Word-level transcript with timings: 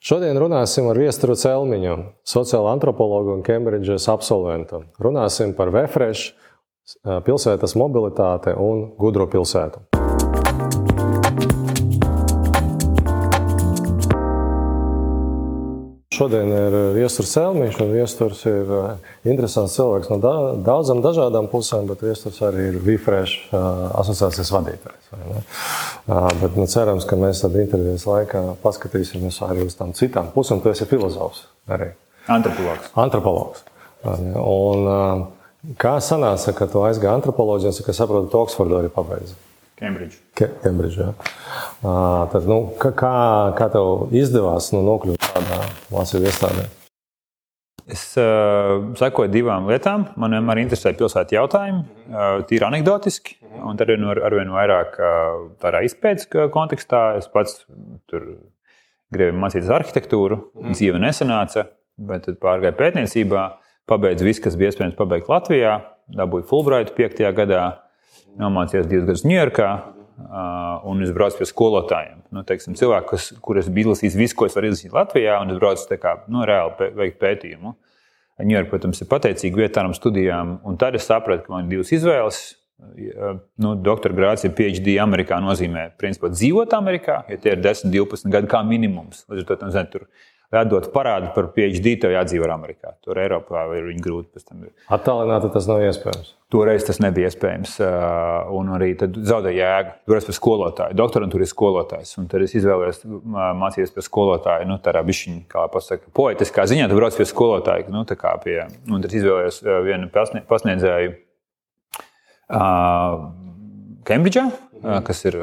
Šodien 0.00 0.38
runāsim 0.40 0.86
ar 0.88 0.96
Viesturu 0.96 1.34
Celmiņu, 1.36 1.94
sociālo 2.24 2.70
antropologu 2.72 3.34
un 3.34 3.42
Cambridge's 3.44 4.06
absolventu. 4.08 4.80
Runāsim 4.96 5.52
par 5.58 5.68
Vefresh, 5.74 6.30
pilsētas 7.28 7.76
mobilitāte 7.76 8.56
un 8.56 8.86
gudro 8.96 9.28
pilsētu. 9.28 9.89
Šodien 16.20 16.50
ir 16.52 16.74
Viestures 16.92 17.30
Celmiņš, 17.32 17.76
un 17.80 17.92
Viestures 17.94 18.42
ir 18.44 18.72
interesants 19.24 19.72
cilvēks 19.78 20.10
no 20.12 20.18
daudzām 20.66 21.00
dažādām 21.00 21.48
pusēm, 21.48 21.86
bet 21.88 22.02
Viestures 22.04 22.42
arī 22.44 22.66
ir 22.74 22.76
Vifresh 22.84 23.46
asociācijas 23.56 24.50
vadītājs. 24.52 25.08
Bet 26.42 26.60
nu, 26.60 26.68
cerams, 26.68 27.08
ka 27.08 27.16
mēs 27.16 27.40
tad 27.40 27.56
intervijas 27.56 28.04
laikā 28.04 28.44
paskatīsimies 28.60 29.40
arī 29.48 29.64
uz 29.64 29.80
tām 29.80 29.96
citām 29.96 30.28
pusēm. 30.34 30.60
Tu 30.60 30.74
esi 30.74 30.90
filozofs 30.90 31.46
arī. 31.72 31.94
Antropologs. 32.28 32.92
Antropologs. 33.00 33.64
Un, 34.04 35.24
kā 35.80 35.96
sanāca, 36.04 36.52
ka 36.52 36.68
tu 36.68 36.84
aizgāji 36.84 37.14
antropoloģiju, 37.16 37.72
un, 37.72 37.80
cik 37.80 37.94
es 37.94 38.04
saprotu, 38.04 38.28
tu 38.28 38.44
Oksfordu 38.44 38.82
arī 38.82 38.92
pabeidzi? 38.92 39.40
Cambridge. 39.80 40.20
Cambridge 40.36 41.00
jā. 41.00 41.12
Tad, 41.80 42.44
nu, 42.48 42.58
kā, 42.80 42.90
kā 43.56 43.70
tev 43.72 44.12
izdevās 44.16 44.68
nu, 44.74 44.82
nokļūt 44.84 45.24
tādā 45.24 45.62
mācību 45.94 46.28
iestādē? 46.28 46.66
Es 47.90 48.04
uh, 48.20 48.92
sekoju 48.98 49.32
divām 49.32 49.66
lietām. 49.70 50.04
Man 50.20 50.36
vienmēr 50.36 50.60
interesē 50.62 50.92
pilsētu 50.98 51.34
jautājumi, 51.34 51.80
uh, 52.12 52.42
tīri 52.46 52.66
anekdotiski. 52.68 53.38
Un 53.66 53.80
tad 53.80 53.90
ar, 53.90 54.20
arvien 54.28 54.52
vairāk 54.54 55.00
uh, 55.00 55.40
tādā 55.62 55.82
izpētes 55.88 56.28
kontekstā 56.54 57.02
es 57.18 57.26
pats 57.32 57.64
tur 58.10 58.28
gribēju 59.10 59.40
mācīties 59.42 59.72
arhitektūru. 59.74 60.38
Dzīve 60.70 61.00
nesanāca, 61.02 61.66
bet 61.98 62.28
tad 62.28 62.38
pārgāju 62.42 62.76
pētniecībā, 62.78 63.46
pabeidzu 63.90 64.28
visu, 64.28 64.44
kas 64.44 64.58
bija 64.60 64.70
iespējams 64.70 64.98
pabeigt 64.98 65.32
Latvijā, 65.32 65.80
dabūju 66.14 66.46
Fulbrightu 66.52 66.94
5. 67.00 67.24
gadā 67.34 67.64
nomācījos 68.38 68.86
divus 68.90 69.08
gadus 69.08 69.26
Ņujorkā. 69.26 69.70
Un 70.90 71.00
es 71.00 71.10
braucu 71.16 71.40
pie 71.40 71.46
skolotājiem. 71.48 72.18
Nu, 72.36 72.42
teiksim, 72.46 72.76
cilvēki, 72.76 73.08
kas, 73.08 73.30
kurus 73.42 73.70
bija 73.72 73.88
izlasījis 73.88 74.18
visu, 74.20 74.36
ko 74.36 74.46
es 74.46 74.54
varu 74.54 74.68
izlasīt 74.68 74.92
Latvijā, 74.94 75.38
un 75.40 75.54
es 75.54 75.58
braucu 75.58 75.96
kā, 75.98 76.18
nu, 76.30 76.44
reāli 76.46 76.90
veikt 76.98 77.16
pētījumu. 77.22 77.72
Ņujorka, 78.40 78.70
protams, 78.70 79.00
ir 79.00 79.08
pateicīga 79.08 79.62
vietām 79.62 79.94
studijām, 79.96 80.58
un 80.64 80.76
tad 80.80 80.96
es 80.96 81.08
sapratu, 81.08 81.46
ka 81.46 81.54
man 81.54 81.66
ir 81.66 81.74
divas 81.74 81.92
izvēles. 81.96 82.42
Nu, 83.60 83.74
doktora 83.76 84.16
grāts 84.16 84.46
ir 84.46 84.54
PhD 84.56 84.94
Amerikā 85.02 85.40
nozīmē, 85.44 85.90
principā, 86.00 86.30
dzīvot 86.32 86.72
Amerikā, 86.76 87.18
ja 87.28 87.36
tie 87.40 87.56
ir 87.56 87.60
10, 87.64 87.92
12 87.92 88.32
gadi 88.32 88.48
kā 88.48 88.62
minimums. 88.64 89.26
Līdz 89.28 89.44
ar 89.44 89.60
to, 89.60 89.68
zin, 89.74 89.90
tur 89.92 90.06
Jādod 90.50 90.88
parādu 90.90 91.28
par 91.30 91.46
PhD, 91.54 91.92
tev 92.02 92.10
jādzīvo 92.10 92.48
Amerikā. 92.50 92.96
Tur 93.06 93.20
Eiropā 93.22 93.68
ir 93.78 93.84
viņa 93.86 94.00
grūti. 94.02 94.40
Attālināti 94.90 95.46
tas 95.54 95.68
nav 95.70 95.84
iespējams. 95.86 96.32
Toreiz 96.50 96.82
tas 96.88 96.98
nebija 96.98 97.28
iespējams. 97.30 97.76
Un 98.58 98.72
arī 98.74 98.88
zaudēja 98.98 99.60
jēga. 99.60 99.92
Tur 100.10 100.18
es 100.18 100.26
biju 100.26 100.38
skolotājs, 100.40 100.96
doktorantūra 100.98 101.46
ir 101.46 101.52
skolotājs. 101.52 102.16
Un 102.18 102.26
tad 102.32 102.42
es 102.42 102.56
izvēlējos 102.58 103.06
mācīties 103.62 103.94
pie 103.94 104.02
skolotāja. 104.02 104.66
Nu, 104.66 104.80
tādā 104.82 105.04
bišķiņa, 105.06 105.44
kā 105.54 105.68
pasaka, 105.70 106.10
poetiskā 106.18 106.66
ziņā, 106.66 106.90
tu 106.90 106.98
brauc 106.98 107.14
pie 107.14 107.28
skolotāja. 107.30 107.86
Nu, 107.94 108.02
pie, 108.42 108.56
un 108.90 109.06
tad 109.06 109.14
izvēlējos 109.14 109.62
vienu 109.86 110.10
pasniedzēju 110.50 111.14
Kembridžā, 114.10 114.48
kas 115.06 115.24
ir 115.30 115.38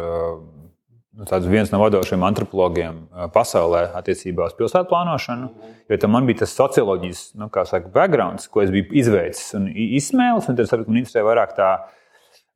nu, 1.18 1.26
viens 1.50 1.72
no 1.74 1.82
vadošajiem 1.82 2.24
antropologiem 2.28 3.00
pasaulē 3.34 3.88
attiecībā 3.98 4.48
uz 4.52 4.56
pilsētu 4.58 4.90
plānošanu. 4.92 5.50
Jo 5.90 6.00
tam 6.02 6.14
man 6.14 6.28
bija 6.30 6.44
tas 6.44 6.56
socioloģijas 6.58 7.22
nu, 7.42 7.50
saka, 7.50 7.90
background, 7.94 8.44
ko 8.52 8.64
es 8.64 8.74
biju 8.74 8.92
izveicis 9.02 9.56
un 9.58 9.70
izsmēlis. 9.72 10.50
Un 10.50 10.60
tad 10.60 10.70
sapratu, 10.70 10.92
man 10.92 11.02
interesē 11.02 11.26
vairāk 11.28 11.56
tā. 11.58 11.72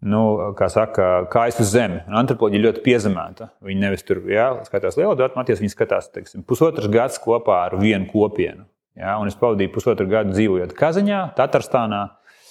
Nu, 0.01 0.53
kā 0.57 0.65
saka, 0.73 1.27
kājas 1.29 1.59
uz 1.61 1.75
zemi. 1.75 1.99
Antropoloģija 2.21 2.63
ļoti 2.63 2.81
piezemēta. 2.85 3.51
Viņi 3.61 3.83
nevis 3.83 4.05
tur 4.07 4.23
jā, 4.29 4.47
skatās 4.65 4.97
lielu 4.97 5.13
datu 5.19 5.37
matiem, 5.37 5.59
viņi 5.61 5.75
skatās 5.75 6.09
teiksim, 6.09 6.41
pusotras 6.47 6.89
gadus 6.89 7.21
kopā 7.21 7.59
ar 7.67 7.77
vienu 7.77 8.09
kopienu. 8.09 8.65
Jā, 8.97 9.13
un 9.21 9.29
es 9.29 9.37
pavadīju 9.39 9.71
pusotru 9.71 10.09
gadu 10.09 10.33
dzīvojot 10.33 10.73
Kazaņā, 10.75 11.21
Tatārstānā, 11.37 12.01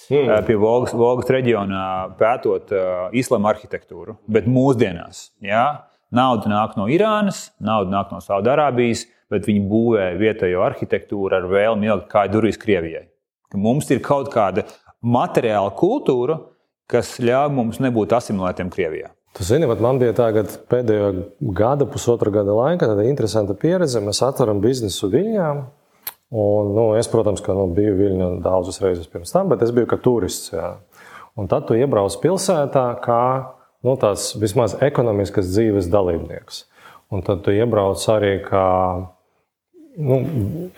mm. 0.09 0.31
pie 0.47 0.55
Volgas, 0.59 0.95
Volgas 0.97 1.29
reģionā, 1.31 1.83
pētot 2.19 2.71
uh, 2.73 2.87
islāma 3.19 3.51
arhitektūru. 3.51 4.15
Bet 4.31 4.47
mūsdienās, 4.49 5.27
jā, 5.43 5.65
Nauda 6.11 6.49
nāk 6.51 6.75
no 6.75 6.89
Irānas, 6.91 7.49
nauda 7.63 7.93
nāk 7.93 8.11
no 8.11 8.19
Saudārābijas, 8.23 9.05
bet 9.31 9.47
viņi 9.47 9.63
būvē 9.71 10.09
vietējo 10.19 10.65
arhitektūru 10.65 11.37
ar 11.37 11.47
vēlmi 11.47 11.87
ielikt 11.87 12.11
kāju 12.11 12.33
durvis 12.33 12.59
Krievijai. 12.59 13.05
Ka 13.51 13.59
mums 13.59 13.87
ir 13.91 14.03
kaut 14.03 14.27
kāda 14.33 14.65
materiāla 15.01 15.71
kultūra, 15.79 16.37
kas 16.91 17.15
ļauj 17.23 17.51
mums 17.55 17.79
nebūt 17.83 18.15
asimilētiem 18.17 18.71
Krievijā. 18.73 19.11
Tu 19.37 19.45
zini, 19.47 19.67
man 19.79 19.99
bija 20.01 20.11
ka 20.11 20.43
pēdējo 20.73 21.11
gada, 21.55 21.87
pusotra 21.87 22.33
gada 22.33 22.51
laikā 22.51 22.89
tāda 22.89 23.05
interesanta 23.07 23.55
pieredze. 23.55 24.01
Mēs 24.03 24.19
atveram 24.27 24.59
biznesu 24.63 25.07
Viņā. 25.13 25.51
Un, 26.31 26.73
nu, 26.75 26.83
es, 26.99 27.07
protams, 27.11 27.43
ka, 27.43 27.55
nu, 27.55 27.69
biju 27.75 27.95
Viļņā 27.99 28.27
daudzas 28.43 28.79
reizes 28.83 29.07
pirms 29.11 29.31
tam, 29.31 29.49
bet 29.51 29.63
es 29.63 29.71
biju 29.75 29.87
kā 29.91 29.97
turists. 29.99 30.51
Jā. 30.51 30.73
Un 31.39 31.47
tad 31.51 31.67
tu 31.67 31.75
iebrauc 31.79 32.15
pilsētā, 32.23 32.85
kā 33.03 33.23
nu, 33.85 33.95
tāds 33.99 34.31
vismaz 34.39 34.75
ekonomiskas 34.83 35.49
dzīves 35.51 35.89
dalībnieks. 35.91 36.65
Un 37.11 37.25
tad 37.27 37.43
tu 37.43 37.51
iebrauc 37.51 38.01
arī 38.13 38.37
kā 38.45 38.67
nu, 39.99 40.19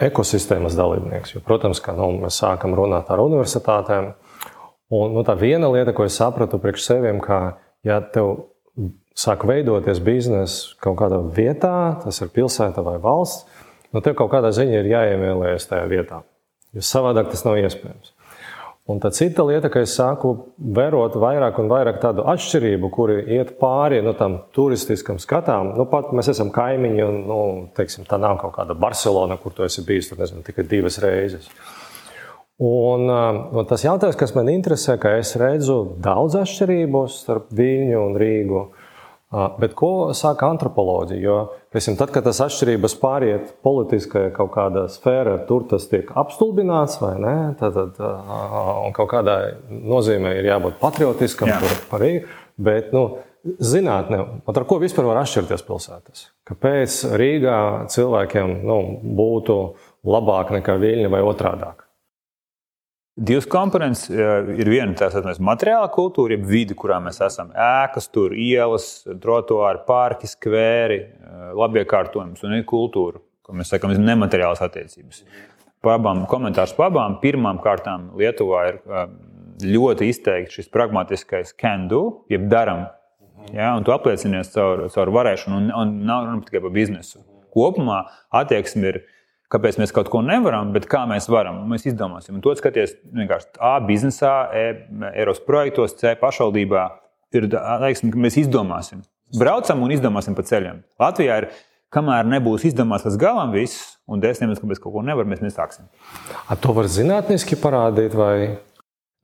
ekosistēmas 0.01 0.77
dalībnieks. 0.77 1.35
Jo, 1.35 1.43
protams, 1.45 1.81
ka 1.83 1.95
nu, 1.97 2.09
mēs 2.23 2.39
sākam 2.41 2.73
runāt 2.77 3.11
ar 3.13 3.21
universitātēm. 3.23 4.13
Un, 4.93 5.13
nu, 5.13 5.23
tā 5.25 5.35
viena 5.39 5.69
lieta, 5.73 5.93
ko 5.95 6.07
es 6.07 6.17
sapratu 6.19 6.59
priekš 6.61 6.87
seviem, 6.87 7.21
ka, 7.23 7.59
ja 7.85 7.99
tev 8.13 8.47
sāk 9.17 9.45
veidoties 9.45 10.01
biznesa 10.03 10.77
kaut 10.81 10.97
kādā 11.01 11.19
vietā, 11.35 11.99
tas 12.03 12.19
ir 12.21 12.33
pilsēta 12.33 12.81
vai 12.85 12.97
valsts, 13.01 13.45
nu, 13.93 14.01
tev 14.01 14.17
kaut 14.17 14.31
kādā 14.33 14.49
ziņā 14.53 14.81
ir 14.81 14.91
jāiemīlējas 14.93 15.69
tajā 15.69 15.85
vietā. 15.91 16.23
Jo 16.73 16.81
savādāk 16.85 17.29
tas 17.29 17.45
nav 17.45 17.59
iespējams. 17.61 18.12
Un 18.83 18.99
tā 18.99 19.13
cita 19.15 19.45
lieta, 19.47 19.69
ka 19.71 19.79
es 19.79 19.93
sāku 19.95 20.33
vērot 20.75 21.13
vairāk 21.15 21.59
un 21.61 21.69
vairāk 21.71 22.01
tādu 22.03 22.25
atšķirību, 22.27 22.89
kuri 22.91 23.21
iet 23.31 23.53
pāri 23.61 24.01
nu, 24.03 24.11
tam 24.19 24.41
turistiskam 24.51 25.21
skatām. 25.23 25.71
Nu, 25.77 25.85
pat 25.87 26.11
mēs 26.11 26.33
esam 26.33 26.51
kaimiņi, 26.51 27.05
un 27.05 27.21
nu, 27.29 27.37
teiksim, 27.77 28.03
tā 28.09 28.19
nav 28.19 28.41
kaut 28.41 28.57
kāda 28.57 28.75
Barcelona, 28.75 29.37
kur 29.39 29.55
tu 29.55 29.63
esi 29.63 29.85
bijis 29.87 30.11
tur, 30.11 30.19
nezinu, 30.19 30.43
tikai 30.43 30.67
divas 30.67 30.99
reizes. 30.99 31.47
Un, 32.59 33.07
un 33.07 33.69
tas 33.71 33.87
jautājums, 33.87 34.19
kas 34.19 34.35
man 34.35 34.51
interesē, 34.51 34.97
ka 34.99 35.15
es 35.21 35.31
redzu 35.39 35.79
daudz 36.03 36.35
atšķirību 36.43 37.05
starp 37.11 37.55
Viņu 37.55 38.03
un 38.03 38.19
Rīgu. 38.19 38.65
Bet 39.33 39.73
ko 39.73 40.11
saka 40.13 40.51
antropoloģija? 40.53 41.21
Jo, 41.23 41.37
piesim, 41.73 41.95
tad, 41.97 42.11
kad 42.13 42.25
tas 42.27 42.37
atšķirības 42.45 42.93
pāriet 43.01 43.53
politiskajā 43.65 44.29
kaut 44.35 44.51
kādā 44.53 44.85
sfērā, 44.93 45.39
tur 45.49 45.65
tas 45.71 45.87
tiek 45.89 46.11
apstulbināts 46.21 46.99
vai 47.01 47.15
nē, 47.23 47.35
tad, 47.57 47.79
tad 47.97 48.29
un 48.85 48.93
kaut 48.93 49.09
kādā 49.15 49.37
nozīmē 49.69 50.35
ir 50.37 50.51
jābūt 50.51 50.77
patriotiskam 50.83 51.49
Jā. 51.49 51.61
par, 51.89 52.03
Rīgu. 52.03 52.27
Bet, 52.61 52.91
nu, 52.93 53.07
zinātnē, 53.43 54.19
ar 54.53 54.67
ko 54.69 54.77
vispār 54.83 55.09
var 55.09 55.23
atšķirties 55.23 55.65
pilsētas? 55.65 56.27
Kāpēc 56.49 56.99
Rīgā 57.17 57.57
cilvēkiem 57.89 58.59
nu, 58.67 58.77
būtu 59.17 59.57
labāk 60.05 60.53
nekā 60.59 60.77
Viļņa 60.83 61.09
vai 61.09 61.23
otrādāk? 61.25 61.87
Divas 63.13 63.45
komponentes 63.45 64.07
ir 64.09 64.69
viena 64.71 64.95
tā 64.97 65.11
saucamā 65.13 65.35
materiāla 65.45 65.85
kultūra, 65.93 66.33
jeb 66.33 66.47
vide, 66.49 66.73
kurā 66.73 66.95
mēs 67.03 67.19
esam. 67.21 67.51
Ēkas, 67.53 68.07
tur 68.09 68.33
ielas, 68.33 68.87
trotuāri, 69.21 69.83
parki, 69.85 70.29
skvēri, 70.31 70.97
labiekārtojums 71.53 72.41
un 72.41 72.57
ir 72.57 72.65
kultūra, 72.65 73.21
ko 73.45 73.53
mēs 73.53 73.69
sakām, 73.69 73.93
ir 73.93 74.01
nemateriālas 74.01 74.63
attiecības. 74.65 75.21
Pabām, 75.85 76.23
komentārs 76.31 76.73
pabām 76.73 77.19
pirmām 77.21 77.61
kārtām 77.61 78.09
Lietuvā 78.17 78.65
ir 78.71 78.81
ļoti 79.61 80.09
izteikti 80.09 80.57
šis 80.57 80.73
pragmatiskais 80.73 81.53
can 81.53 81.85
do, 81.91 82.23
jeb 82.33 82.49
daram. 82.49 82.87
Ja, 83.53 83.75
un 83.77 83.85
tu 83.85 83.93
apliecinies 83.93 84.49
caur, 84.55 84.87
caur 84.89 85.13
varēšanu, 85.13 85.59
un, 85.59 85.69
un 85.69 85.97
nav 86.07 86.25
runa 86.31 86.47
tikai 86.47 86.63
par 86.65 86.73
biznesu. 86.73 87.21
Kopumā 87.53 88.07
attieksme 88.33 88.89
ir 88.89 89.03
kāpēc 89.53 89.77
mēs 89.81 89.93
kaut 89.95 90.09
ko 90.11 90.23
nevaram, 90.25 90.73
bet 90.75 90.87
kā 90.89 91.03
mēs 91.09 91.29
varam. 91.31 91.61
Mēs 91.69 91.87
izdomāsim. 91.91 92.37
Un 92.37 92.43
to 92.45 92.55
skaties 92.57 92.95
vienkārši 93.13 93.61
A 93.61 93.75
biznesā, 93.85 94.33
E 94.53 94.65
Eiropas 95.13 95.43
projektos, 95.45 95.95
C 95.99 96.15
pašvaldībā. 96.19 96.87
Ir 97.33 97.49
teiksim, 97.53 98.11
ka 98.13 98.21
mēs 98.21 98.37
izdomāsim. 98.43 99.05
Braucam 99.37 99.85
un 99.85 99.93
izdomāsim 99.93 100.35
pa 100.37 100.45
ceļiem. 100.45 100.83
Latvijā 101.01 101.39
ir, 101.41 101.49
kamēr 101.93 102.27
nebūs 102.29 102.67
izdomāts 102.69 103.07
līdz 103.07 103.17
galam 103.21 103.53
viss, 103.53 103.95
un 104.09 104.21
desmit, 104.21 104.59
kāpēc 104.61 104.81
kaut 104.81 104.97
ko 104.97 105.05
nevar, 105.05 105.29
mēs 105.29 105.41
nesāksim. 105.41 105.89
A 106.49 106.57
to 106.57 106.75
var 106.77 106.89
zinātniski 106.91 107.57
parādīt, 107.61 108.13
vai 108.17 108.35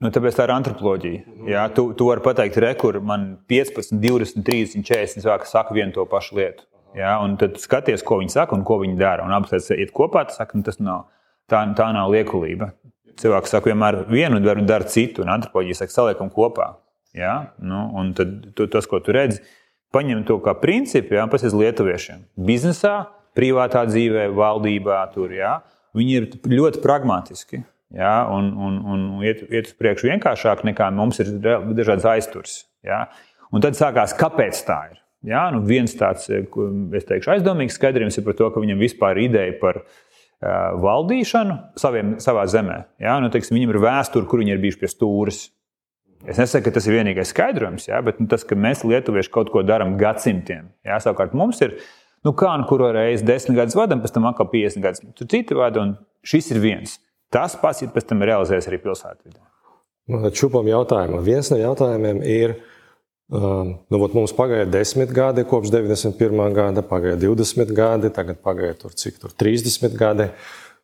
Nu, 0.00 0.08
tāpēc 0.08 0.32
tā 0.32 0.46
ir 0.46 0.54
antropoloģija. 0.54 1.32
Jā, 1.44 1.66
tu, 1.76 1.90
tu 1.92 2.06
vari 2.08 2.22
pateikt, 2.24 2.56
re, 2.64 2.70
kur 2.80 2.96
man 3.04 3.34
15, 3.52 3.98
20, 4.00 4.40
30, 4.46 4.86
40 4.88 5.20
cilvēki 5.26 5.48
saka 5.50 5.76
vienu 5.76 5.92
to 5.92 6.06
pašu 6.08 6.38
lietu. 6.38 6.64
Ja? 6.96 7.18
Un 7.24 7.36
tad 7.40 7.58
skaties, 7.62 8.04
ko 8.06 8.20
viņi 8.20 8.34
saka 8.34 8.56
un 8.56 8.64
ko 8.66 8.80
viņi 8.82 8.98
dara. 9.00 9.26
Un 9.26 9.34
abas 9.36 9.54
lietas 9.54 9.72
iet 9.76 9.94
kopā, 9.96 10.26
tas, 10.28 10.40
saka, 10.40 10.58
nu, 10.58 10.66
tas 10.66 10.80
nav, 10.82 11.06
tā, 11.50 11.62
tā 11.78 11.90
nav 11.96 12.12
liekulība. 12.14 12.72
Cilvēks 13.20 13.54
saka, 13.54 13.72
vienmēr 13.72 14.04
vienu 14.10 14.40
dara, 14.44 14.64
dara 14.66 14.88
citu, 14.90 15.24
un 15.24 15.32
antropoloģija 15.34 15.82
saka, 15.82 15.96
saliekam 15.96 16.30
kopā. 16.32 16.72
Ja? 17.16 17.52
Nu, 17.62 17.88
un 17.98 18.14
tad 18.16 18.52
tu, 18.56 18.68
tas, 18.70 18.88
ko 18.90 19.02
tu 19.04 19.14
redzi, 19.16 19.42
paņem 19.94 20.22
to 20.28 20.38
kā 20.44 20.54
principu, 20.60 21.18
ja? 21.18 21.26
pasies 21.30 21.56
lietuviešiem. 21.56 22.24
Biznesā, 22.38 22.96
privātā 23.36 23.84
dzīvē, 23.90 24.30
valdībā, 24.36 25.02
tur, 25.14 25.34
ja? 25.34 25.60
viņi 25.96 26.16
ir 26.20 26.32
ļoti 26.50 26.82
pragmatiski. 26.84 27.64
Ja, 27.90 28.22
un, 28.30 28.52
un, 28.54 28.76
un 28.86 29.06
iet, 29.26 29.42
iet 29.50 29.72
uz 29.72 29.74
priekšu 29.74 30.12
vienkāršāk 30.12 30.62
nekā 30.68 30.92
mums 30.94 31.18
ir 31.22 31.32
dažādas 31.42 32.06
aizturs. 32.06 32.52
Ja. 32.86 33.08
Un 33.50 33.64
tad 33.64 33.74
sākās, 33.74 34.14
kāpēc 34.14 34.60
tā 34.62 34.78
ir. 34.92 34.99
Ja, 35.26 35.50
nu 35.52 35.60
viens 35.68 35.92
tāds, 35.98 36.30
teikšu, 36.30 37.34
aizdomīgs 37.34 37.76
skaidrojums 37.76 38.16
ir 38.16 38.24
par 38.24 38.36
to, 38.38 38.48
ka 38.54 38.62
viņam 38.62 38.80
vispār 38.80 39.18
ir 39.18 39.28
ideja 39.28 39.56
par 39.60 39.82
uh, 39.82 39.88
valdīšanu 40.80 41.56
saviem, 41.80 42.14
savā 42.24 42.46
zemē. 42.48 42.78
Ja, 43.02 43.18
nu, 43.20 43.28
teiksim, 43.32 43.58
viņam 43.58 43.74
ir 43.74 43.80
vēsture, 43.84 44.28
kur 44.30 44.40
viņi 44.40 44.54
ir 44.56 44.62
bijuši 44.62 44.80
pie 44.80 44.88
stūres. 44.88 45.42
Es 46.24 46.40
nesaku, 46.40 46.66
ka 46.66 46.74
tas 46.76 46.88
ir 46.88 46.96
vienīgais 46.98 47.32
skaidrojums, 47.32 47.88
ja, 47.88 48.00
bet 48.04 48.20
nu, 48.20 48.28
tas, 48.32 48.44
ka 48.48 48.56
mēs 48.56 48.82
lietuvieši 48.84 49.32
kaut 49.32 49.52
ko 49.52 49.64
darām 49.64 49.98
gadsimtiem. 50.00 50.72
Ja, 50.88 50.98
savukārt 51.00 51.36
mums 51.36 51.60
ir, 51.64 51.78
nu 52.24 52.32
kā 52.36 52.56
nu 52.60 52.68
kuru 52.68 52.90
reizi 52.96 53.24
desmit 53.28 53.56
gadus 53.60 53.76
vadām, 53.76 54.00
pēc 54.04 54.16
tam 54.16 54.28
atkal 54.28 54.48
50 54.52 54.84
gadus. 54.84 55.04
Tur 55.16 55.28
citi 55.32 55.56
vada, 55.56 55.84
un 55.84 55.94
šis 56.24 56.52
ir 56.52 56.60
viens. 56.64 56.98
Tas 57.32 57.54
pats 57.60 57.84
ir 57.84 57.92
pēc 57.94 58.08
tam 58.08 58.24
realizējies 58.26 58.68
arī 58.68 58.80
pilsētvidē. 58.84 59.40
Nu, 60.10 60.20
čupam 60.34 60.66
jautājumu. 60.66 61.20
Viens 61.24 61.52
no 61.52 61.60
jautājumiem 61.60 62.20
ir, 62.26 62.56
nu, 63.30 63.98
mums 64.14 64.32
pagāja 64.34 64.66
10 64.66 65.12
gadi 65.14 65.44
kopš 65.46 65.70
91. 65.70 66.54
gada, 66.56 66.82
pagāja 66.82 67.18
20 67.22 67.74
gadi, 67.76 68.10
tagad 68.14 68.40
pagāja 68.42 68.74
tur 68.82 68.94
cik 68.96 69.20
tur 69.22 69.34
30 69.38 69.94
gadi. 69.98 70.30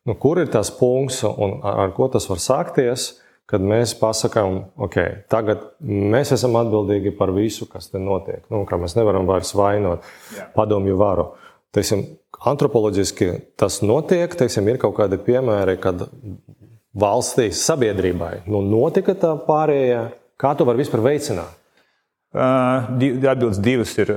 Nu, 0.07 0.15
kur 0.15 0.39
ir 0.39 0.47
tas 0.47 0.71
punkts 0.71 1.23
un 1.27 1.57
ar, 1.67 1.91
ko 1.95 2.07
tas 2.11 2.29
var 2.29 2.39
sākties? 2.39 3.17
Kad 3.47 3.63
mēs 3.63 3.93
pasakām, 3.95 4.57
ok, 4.83 4.95
tagad 5.31 5.61
mēs 5.79 6.33
esam 6.35 6.57
atbildīgi 6.59 7.13
par 7.15 7.31
visu, 7.31 7.63
kas 7.71 7.87
te 7.87 7.99
notiek. 7.99 8.41
Nu, 8.51 8.65
mēs 8.67 8.97
nevaram 8.97 9.27
vairs 9.27 9.53
vainot 9.55 10.03
padomju 10.55 10.97
varu. 10.99 11.29
Teiksim, 11.75 12.03
antropoloģiski 12.43 13.29
tas 13.59 13.79
notiek. 13.87 14.35
Teiksim, 14.35 14.67
ir 14.67 14.79
kaut 14.81 14.97
kādi 14.99 15.19
piemēri, 15.23 15.77
kad 15.79 16.03
valstī, 16.97 17.47
sabiedrībai 17.55 18.41
nu, 18.51 18.59
notika 18.67 19.15
tā 19.15 19.31
pārējā. 19.47 20.03
Kā 20.37 20.51
to 20.57 20.67
var 20.67 20.79
vispār 20.79 21.05
veicināt? 21.07 21.55
Atbildes 22.33 23.61
divas 23.63 23.95
ir. 24.01 24.11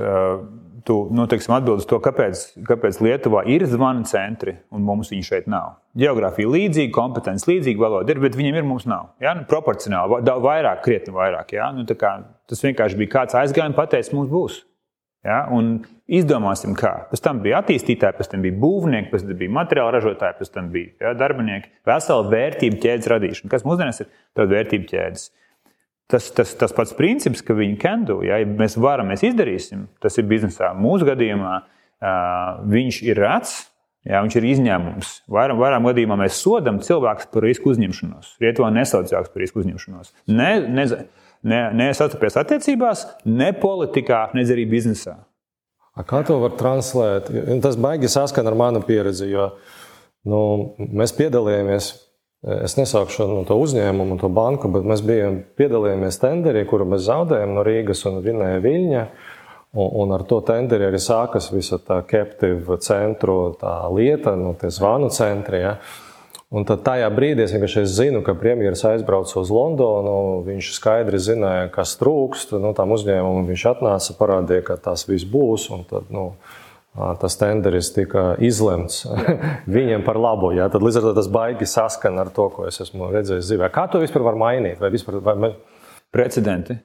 Tu 0.81 0.95
nu, 1.13 1.27
teiksim, 1.29 1.53
atbild 1.53 1.83
uz 1.83 1.85
to, 1.85 1.99
kāpēc, 2.01 2.39
kāpēc 2.65 2.97
Lietuvā 3.05 3.43
ir 3.53 3.67
zvana 3.69 4.01
centri 4.09 4.55
un 4.73 4.81
mums 4.81 5.11
viņi 5.13 5.27
šeit 5.27 5.49
nav. 5.51 5.75
Geogrāfija 5.93 6.49
līdzīga, 6.49 6.89
kompetence 6.95 7.45
līdzīga, 7.45 7.83
valoda 7.83 8.09
ir, 8.09 8.21
bet 8.23 8.33
viņiem 8.33 8.57
ir, 8.57 8.65
mums 8.65 8.87
nav. 8.89 9.11
Ja? 9.21 9.35
Nu, 9.37 9.45
proporcionāli, 9.45 10.23
vairāk, 10.41 10.81
krietni 10.81 11.13
vairāk. 11.13 11.53
Ja? 11.53 11.69
Nu, 11.75 11.85
kā, 11.85 12.15
tas 12.49 12.65
vienkārši 12.65 12.97
bija 12.97 13.13
kāds 13.13 13.37
aizgājums, 13.37 13.77
pateicis, 13.77 14.09
mums 14.17 14.31
būs. 14.33 14.63
Ja? 15.27 15.43
Un 15.53 15.83
izdomāsim, 16.09 16.73
kā. 16.77 16.95
Pēc 17.11 17.21
tam 17.27 17.43
bija 17.45 17.59
attīstītāji, 17.61 18.17
pēc 18.17 18.31
tam 18.31 18.47
bija 18.47 18.57
būvnieki, 18.63 19.11
pēc 19.13 19.27
tam 19.27 19.37
bija 19.43 19.53
materiāla 19.59 19.93
ražotāji, 19.99 20.39
pēc 20.39 20.53
tam 20.55 20.71
bija 20.73 20.95
ja, 20.97 21.13
darbinieki. 21.19 21.69
Vesela 21.85 22.25
vērtību 22.33 22.81
ķēdes 22.81 23.11
radīšana. 23.13 23.53
Kas 23.53 23.67
mūsdienās 23.69 24.01
ir 24.01 24.09
tāda 24.33 24.49
vērtību 24.55 24.89
ķēdes? 24.89 25.29
Tas, 26.11 26.27
tas, 26.35 26.51
tas 26.59 26.73
pats 26.75 26.91
princips, 26.97 27.43
ka 27.45 27.55
viņi 27.55 27.77
can 27.79 28.05
do, 28.07 28.19
ja, 28.27 28.41
ja 28.41 28.47
mēs 28.47 28.75
varam, 28.81 29.07
mēs 29.13 29.23
izdarīsim, 29.23 29.85
tas 30.03 30.17
ir 30.19 30.27
biznesā. 30.27 30.73
Mūsu 30.75 31.07
gadījumā 31.07 31.53
uh, 31.61 32.65
viņš 32.67 32.99
ir 33.07 33.21
rēts, 33.21 33.53
jā, 34.03 34.19
viņš 34.19 34.37
ir 34.39 34.47
izņēmums. 34.49 35.13
Vairāk, 35.31 35.61
vairāk 35.61 35.87
gadījumā 35.87 36.19
mēs 36.23 36.41
sodam 36.43 36.81
cilvēku 36.83 37.29
par 37.31 37.47
risku 37.47 37.71
uzņemšanos. 37.71 38.35
Rietuvā 38.43 38.73
nesauc 38.75 39.07
cilvēku 39.11 39.31
par 39.31 39.45
risku 39.45 39.63
uzņemšanos. 39.63 40.13
Ne, 40.35 40.51
ne, 40.67 40.87
ne, 41.47 41.61
ne 41.79 41.89
sastapies 41.95 42.35
attiecībās, 42.41 43.05
ne 43.29 43.51
politikā, 43.55 44.25
ne 44.35 44.43
arī 44.43 44.67
biznesā. 44.75 45.15
Kā 46.07 46.21
to 46.27 46.37
var 46.39 46.55
translēt? 46.59 47.27
Tas 47.63 47.75
baigi 47.79 48.09
saskan 48.11 48.47
ar 48.47 48.55
manu 48.57 48.79
pieredzi, 48.85 49.27
jo 49.31 49.49
nu, 50.27 50.39
mēs 50.79 51.15
piedalījāmies. 51.17 51.93
Es 52.41 52.73
nesaukšu 52.73 53.27
no 53.29 53.41
to 53.45 53.53
uzņēmumu, 53.61 54.15
to 54.17 54.29
banku, 54.33 54.69
bet 54.73 54.85
mēs 54.89 55.03
bijām 55.05 55.43
piedalījāmies 55.59 56.17
tenderī, 56.23 56.63
kuru 56.65 56.87
mēs 56.89 57.03
zaudējām 57.05 57.51
no 57.53 57.65
Rīgas 57.65 58.01
un 58.09 58.17
Vinēja 58.25 58.63
Viļņa. 58.63 59.03
Un, 59.71 59.91
un 60.01 60.13
ar 60.17 60.23
to 60.27 60.39
tenderi 60.43 60.87
arī 60.89 60.97
sākas 60.99 61.51
visa 61.53 61.77
tā 61.79 62.01
captive 62.09 62.79
centru 62.81 63.53
tā 63.61 63.75
lieta, 63.93 64.33
no 64.35 64.51
nu, 64.51 64.55
tie 64.57 64.71
zvanu 64.73 65.11
centri. 65.13 65.61
Ja. 65.61 65.75
Un 66.51 66.65
tad 66.67 66.81
tajā 66.83 67.07
brīdī 67.13 67.45
es 67.45 67.53
vienkārši 67.53 67.85
zinu, 67.87 68.23
ka 68.25 68.33
premjerministrs 68.35 68.89
aizbrauca 68.89 69.37
uz 69.39 69.53
Londonu. 69.53 70.41
Viņš 70.43 70.73
skaidri 70.75 71.21
zināja, 71.21 71.69
kas 71.71 71.93
trūkst. 72.01 72.57
Nu, 72.59 72.73
tam 72.75 72.91
uzņēmumam 72.97 73.47
viņš 73.53 73.67
atnāca, 73.75 74.17
parādīja, 74.17 74.65
ka 74.67 74.81
tas 74.89 75.05
viss 75.07 75.29
būs. 75.29 75.69
Tad, 75.93 76.09
nu, 76.11 76.33
tas 77.21 77.37
tenderis 77.39 77.93
tika 77.95 78.33
izlemts 78.43 79.05
viņiem 79.77 80.05
par 80.07 80.19
labu. 80.19 80.51
Jā. 80.57 80.67
Tad 80.71 80.83
līdz 80.83 80.99
ar 80.99 81.07
to 81.07 81.13
tas 81.17 81.29
baigi 81.31 81.67
saskan 81.69 82.19
ar 82.19 82.31
to, 82.35 82.49
ko 82.51 82.67
es 82.67 82.81
esmu 82.83 83.11
redzējis 83.13 83.47
dzīvē. 83.47 83.71
Kā 83.73 83.87
to 83.91 84.01
vispār 84.03 84.25
var 84.27 84.39
mainīt? 84.39 84.79
Vai 84.81 84.91
vispār, 84.93 85.21
vai... 85.23 85.53
Precedenti. 86.11 86.75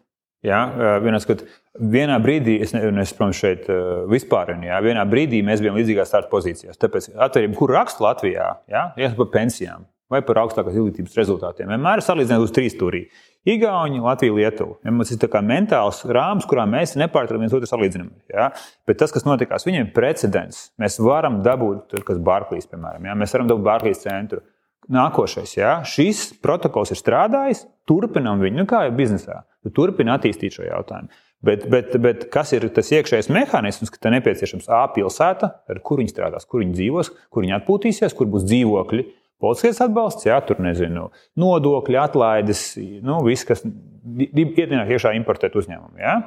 Ja, 0.47 0.61
vienā, 1.03 1.19
skat, 1.19 1.41
vienā 1.75 2.21
brīdī, 2.23 2.61
es 2.63 2.71
protams, 2.71 3.41
šeit 3.41 3.65
vispār, 4.07 4.53
ja, 4.63 4.79
vienā 4.85 5.03
brīdī 5.11 5.41
mēs 5.43 5.59
bijām 5.65 5.75
līdzīgās 5.81 6.13
starta 6.13 6.31
pozīcijās. 6.31 6.79
Tāpēc, 6.79 7.09
atcerieties, 7.27 7.59
kur 7.59 7.73
rakstu 7.75 8.07
Latvijā, 8.07 8.53
ja, 8.71 8.85
ja 9.01 9.11
par 9.19 9.33
pensijām 9.33 9.89
vai 10.13 10.21
par 10.27 10.41
augstākās 10.45 10.77
izglītības 10.77 11.17
rezultātiem, 11.19 11.71
vienmēr 11.73 12.03
salīdzināt 12.05 12.45
uz 12.45 12.53
trīs 12.55 12.77
stūrī. 12.77 13.07
Igauni, 13.47 14.01
Latvija, 14.03 14.35
Lietuva. 14.35 14.77
Ja 14.87 14.93
mums 14.95 15.13
ir 15.15 15.21
tā 15.23 15.29
kā 15.31 15.43
mentāls 15.45 16.01
rāms, 16.11 16.47
kurā 16.51 16.65
mēs 16.71 16.97
nepārtraukti 16.99 17.45
viens 17.45 17.55
otru 17.55 17.69
salīdzinām. 17.71 18.09
Ja? 18.33 18.49
Bet 18.89 18.99
tas, 19.03 19.15
kas 19.15 19.27
notikās, 19.27 19.67
viņiem 19.67 19.87
ir 19.87 19.93
precedents. 19.95 20.73
Mēs 20.83 20.99
varam 21.03 21.41
dabūt, 21.47 21.95
kas 22.07 22.19
Barklīs, 22.27 22.67
piemēram, 22.71 23.07
ja? 23.07 23.15
mēs 23.19 23.35
varam 23.37 23.51
dabūt 23.51 23.67
Barklīs 23.67 24.03
centru. 24.03 24.43
Nākošais, 24.91 25.57
ja? 25.59 25.77
šis 25.87 26.29
protokols 26.43 26.93
ir 26.95 26.99
strādājis, 26.99 27.65
turpinām 27.91 28.43
viņu, 28.43 28.63
nu 28.63 28.67
kā 28.71 28.85
jau 28.87 28.97
biznesā. 28.99 29.41
Tu 29.67 29.73
turpini 29.75 30.15
attīstīt 30.15 30.59
šo 30.59 30.67
jautājumu. 30.67 31.11
Bet, 31.47 31.67
bet, 31.71 31.93
bet 32.03 32.27
kas 32.33 32.51
ir 32.57 32.65
tas 32.75 32.89
iekšējais 32.95 33.29
mehānisms, 33.35 33.91
ka 33.93 34.01
te 34.03 34.11
nepieciešams 34.15 34.71
A 34.73 34.87
pilsēta, 34.95 35.51
ar 35.69 35.81
kur 35.85 36.01
viņi 36.01 36.15
strādās, 36.15 36.47
kur 36.49 36.63
viņi 36.63 36.75
dzīvos, 36.79 37.13
kur 37.31 37.45
viņi 37.45 37.57
atpūtīsies, 37.59 38.15
kur 38.17 38.31
būs 38.33 38.47
dzīvokļi, 38.49 39.05
policijas 39.43 39.83
atbalsts, 39.85 40.27
jā, 40.29 40.37
tur 40.47 40.61
nezinu, 40.65 41.09
nodokļi, 41.41 41.99
atlaides, 42.01 42.67
nu, 43.05 43.21
viss, 43.27 43.47
kas 43.49 43.65
ienāk 43.67 44.93
iekšā 44.95 45.15
importēt 45.19 45.57
uzņēmumu. 45.59 45.99
Jā. 46.01 46.21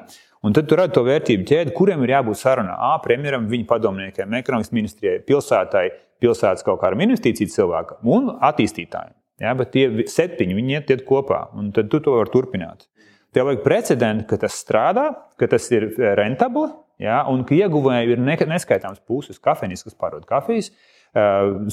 Un 0.45 0.55
tad 0.55 0.69
tur 0.71 0.79
redz 0.79 0.95
to 0.95 1.03
vērtību 1.03 1.43
ķēdi, 1.47 1.73
kuriem 1.75 2.03
ir 2.05 2.13
jābūt 2.13 2.39
sarunā. 2.39 2.75
A, 2.79 2.93
premjeram, 3.03 3.49
viņa 3.51 3.67
padomniekiem, 3.67 4.37
ekonomikas 4.39 4.71
ministrijai, 4.75 5.19
pilsētai, 5.27 5.87
pilsētas 6.23 6.63
kaut 6.67 6.79
kādam 6.83 7.03
investīciju 7.03 7.51
cilvēkam 7.51 8.11
un 8.15 8.29
attīstītājiem. 8.47 9.15
Ja, 9.39 9.53
bet 9.55 9.71
tie 9.71 10.05
septiņi 10.11 10.55
viņi 10.55 10.75
iet, 10.75 10.91
iet 10.91 11.05
kopā, 11.07 11.45
un 11.55 11.71
tad 11.75 11.91
tu 11.91 12.01
to 12.03 12.17
vari 12.17 12.31
turpināt. 12.31 12.87
Tev 13.35 13.47
vajag 13.47 13.63
precedentu, 13.63 14.25
ka 14.31 14.39
tas 14.41 14.55
strādā, 14.57 15.05
ka 15.39 15.47
tas 15.51 15.67
ir 15.71 15.91
eh, 15.91 16.13
rentabli, 16.17 16.71
ja, 17.03 17.21
un 17.29 17.45
ka 17.47 17.55
ieguvēji 17.55 18.15
ir 18.15 18.23
neskaitāms 18.23 19.03
puses, 19.07 19.39
kafejnīcas, 19.43 19.85
kas 19.87 19.99
pārdod 19.99 20.25
kafijas, 20.27 20.71
eh, 20.71 20.98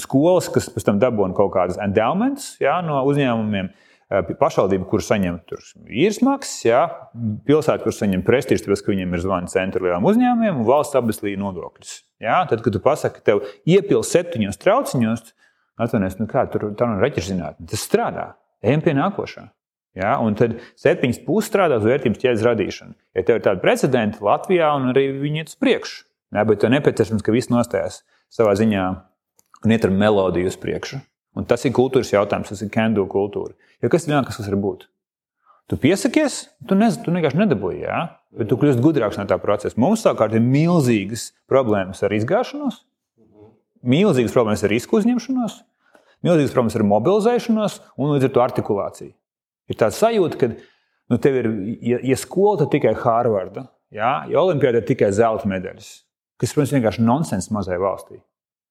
skolas, 0.01 0.47
kas 0.53 0.69
pēc 0.73 0.87
tam 0.87 1.01
dabūna 1.01 1.37
kaut 1.37 1.51
kādas 1.53 1.77
endowments 1.83 2.55
ja, 2.63 2.79
no 2.85 3.03
uzņēmumiem. 3.09 3.69
Eh, 4.07 4.29
pašvaldība, 4.39 4.85
kur 4.87 5.01
saņem 5.03 5.41
īres 5.91 6.21
maksas, 6.23 6.61
ja, 6.63 6.83
pilsēta, 7.45 7.81
kur 7.83 7.91
saņem 7.91 8.21
prestižu, 8.23 8.63
tāpēc, 8.63 8.85
ka 8.85 8.93
viņiem 8.93 9.17
ir 9.17 9.23
zvani 9.25 9.51
centra 9.51 9.83
lielām 9.83 10.07
uzņēmumiem, 10.07 10.61
un 10.61 10.67
valsts 10.69 10.95
apbeslīja 10.95 11.41
nodokļus. 11.41 11.97
Ja. 12.23 12.37
Tad, 12.47 12.63
kad 12.63 12.73
tu 12.73 12.79
pasaki, 12.83 13.19
ka 13.19 13.33
tev 13.33 13.43
iepils 13.67 14.13
septiņos 14.15 14.61
trauciņos, 14.63 15.25
Atvainojiet, 15.77 16.17
nu 16.17 16.25
kā 16.29 16.43
tur 16.49 16.71
tā 16.77 16.87
nav 16.89 17.03
reķeša 17.05 17.33
zinātne. 17.33 17.67
Tas 17.69 17.83
strādā. 17.85 18.25
Ejam 18.65 18.81
pie 18.81 18.95
nākošā. 18.97 19.43
Ja? 19.97 20.15
Un 20.23 20.37
tad 20.37 20.55
septiņas 20.79 21.21
puses 21.25 21.51
strādā 21.51 21.77
uz 21.77 21.85
vērtības 21.85 22.21
ķēdes 22.23 22.45
radīšanu. 22.47 22.97
Ja 23.17 23.25
tev 23.27 23.37
ir 23.37 23.45
tāda 23.45 23.61
precedenta 23.61 24.23
Latvijā, 24.25 24.71
un 24.77 24.89
arī 24.93 25.11
viņi 25.21 25.43
iet 25.43 25.53
uz 25.53 25.59
priekšu, 25.61 25.99
ja? 26.33 26.45
bet 26.49 26.63
tev 26.63 26.73
nepieciešams, 26.73 27.25
ka 27.25 27.35
viss 27.35 27.53
nostājas 27.53 28.01
savā 28.33 28.55
ziņā 28.57 28.87
un 29.65 29.73
iet 29.73 29.85
ar 29.87 29.93
melodiju 29.93 30.49
uz 30.51 30.57
priekšu. 30.59 30.99
Un 31.37 31.45
tas 31.45 31.63
ir 31.67 31.73
kultūras 31.75 32.11
jautājums, 32.13 32.49
tas 32.49 32.63
ir 32.65 32.71
kendo 32.73 33.05
kultūra. 33.09 33.53
Jo 33.83 33.91
kas 33.93 34.07
ir 34.07 34.15
vienkārši, 34.15 34.41
kas 34.41 34.49
var 34.49 34.61
būt? 34.61 34.87
Tu 35.67 35.77
piesakies, 35.83 36.37
tu, 36.67 36.77
nez, 36.79 36.95
tu 37.03 37.11
vienkārši 37.11 37.41
nedabūji, 37.41 37.81
ja? 37.83 38.05
bet 38.37 38.47
tu 38.49 38.57
kļūsi 38.59 38.81
gudrāks 38.83 39.19
no 39.19 39.25
tā 39.27 39.37
procesa. 39.41 39.77
Mums 39.79 40.05
savukārt 40.05 40.35
ir 40.37 40.43
milzīgas 40.43 41.31
problēmas 41.49 42.01
ar 42.05 42.15
izgāšanos, 42.15 42.79
milzīgas 43.87 44.35
problēmas 44.35 44.63
ar 44.63 44.71
risku 44.71 45.01
uzņemšanos, 45.01 45.59
milzīgas 46.25 46.55
problēmas 46.55 46.79
ar 46.79 46.85
mobilizēšanos 46.87 47.77
un 47.97 48.15
līdz 48.15 48.29
ar 48.29 48.33
to 48.33 48.43
artikulāciju. 48.45 49.13
Ir 49.67 49.79
tāds 49.79 49.99
sajūta, 49.99 50.39
ka 50.39 50.51
nu, 51.11 51.19
tev 51.19 51.41
ir, 51.41 51.51
ja, 51.83 51.99
ja 52.13 52.19
skola, 52.19 52.69
tikai 52.71 52.95
Hārvarda, 52.97 53.67
ja, 53.93 54.21
ja 54.31 54.41
Olimpijāda 54.41 54.81
ir 54.81 54.87
tikai 54.87 55.11
zelta 55.15 55.49
medaļas. 55.51 55.91
kas, 56.37 56.53
protams, 56.53 56.73
vienkārši 56.77 57.03
nonsens 57.03 57.51
mazai 57.51 57.79
valstī. 57.81 58.21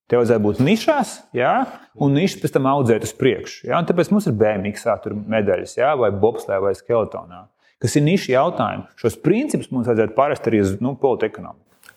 Tev 0.06 0.20
vajadzēja 0.20 0.42
būt 0.44 0.58
nišās, 0.62 1.12
jā, 1.34 1.52
un 1.98 2.12
nišas 2.14 2.38
pēc 2.44 2.52
tam 2.54 2.68
audzēt 2.70 3.02
uz 3.08 3.12
priekšu. 3.18 3.64
Jā, 3.72 3.80
tāpēc 3.88 4.12
mums 4.14 4.28
ir 4.30 4.36
BMX, 4.38 4.84
tur 5.02 5.16
medaļas, 5.18 5.72
jā, 5.80 5.88
vai 5.98 6.12
bobslēgā, 6.14 6.60
vai 6.62 6.75
skeletonā. 6.78 7.40
Kas 7.82 7.96
ir 7.98 8.04
niša 8.06 8.30
jautājumi. 8.36 8.86
Šos 9.02 9.18
principus 9.18 9.72
mums 9.75 9.88
vajadzētu 9.90 10.14
pārvest 10.14 10.46
arī 10.46 10.60
uz 10.62 10.76
nu, 10.78 10.94
politiku. 11.00 11.42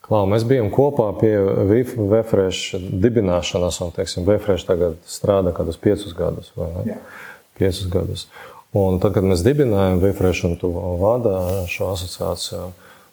Klau, 0.10 0.24
mēs 0.25 0.42
bijām 0.50 0.72
kopā 0.74 1.12
pie 1.20 1.36
Vefresh 1.70 2.80
dibināšanas, 3.06 3.78
un 3.86 4.25
Vefresh 4.25 4.66
tagad 4.66 4.98
strādā 5.06 5.54
kādus 5.54 5.78
piecus 5.78 6.18
gadus. 6.18 6.50
Piecus 7.62 7.86
gadus. 7.94 8.25
Un 8.74 8.98
tad, 9.04 9.13
kad 9.20 9.30
mēs 9.30 9.46
dibinājām 9.46 10.01
Vefresh 10.01 10.50
un 10.50 10.58
tu 10.58 10.74
vada 10.98 11.38
šo 11.70 11.94
asociāciju, 11.94 12.66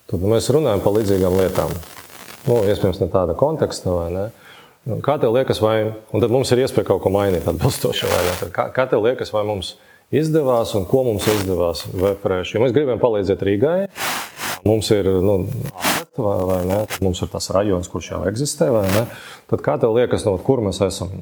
tad 0.08 0.26
mēs 0.32 0.48
runājam 0.56 0.80
par 0.84 0.96
līdzīgām 0.96 1.36
lietām. 1.36 1.76
Nu, 2.48 2.62
iespējams, 2.64 3.04
ne 3.04 3.12
tāda 3.12 3.36
konteksta 3.36 3.92
vai 3.92 4.08
ne. 4.16 4.26
Nu, 4.32 4.45
kā 5.04 5.16
tev 5.22 5.34
liekas, 5.34 5.60
vai 5.62 5.76
mums 6.12 6.52
ir 6.54 6.62
iespēja 6.64 6.90
kaut 6.92 7.02
ko 7.04 7.12
mainīt 7.14 7.48
atbilstoši, 7.50 8.08
vai 8.10 8.22
ne? 8.28 8.34
Kā, 8.54 8.68
kā 8.74 8.86
tev 8.90 9.04
liekas, 9.06 9.32
vai 9.34 9.42
mums 9.48 9.74
izdevās 10.14 10.74
un 10.78 10.86
ko 10.88 11.02
mums 11.08 11.26
izdevās 11.32 11.86
Vefresh? 11.90 12.54
Jo 12.54 12.62
mēs 12.62 12.74
gribam 12.76 13.02
palīdzēt 13.02 13.44
Rīgai. 13.46 13.78
Mums 14.66 14.88
ir 14.94 15.06
nu, 15.22 15.36
vai, 16.18 16.38
vai 16.48 16.60
ne? 16.66 16.80
Mums 17.04 17.22
ir 17.22 17.30
tas 17.30 17.50
rajons, 17.54 17.90
kurš 17.90 18.12
jau 18.14 18.24
eksistē. 18.30 18.70
Tad 19.50 19.62
kā 19.62 19.76
tev 19.82 19.94
liekas, 19.98 20.26
no 20.26 20.34
kur 20.42 20.62
mēs 20.64 20.80
esam? 20.86 21.12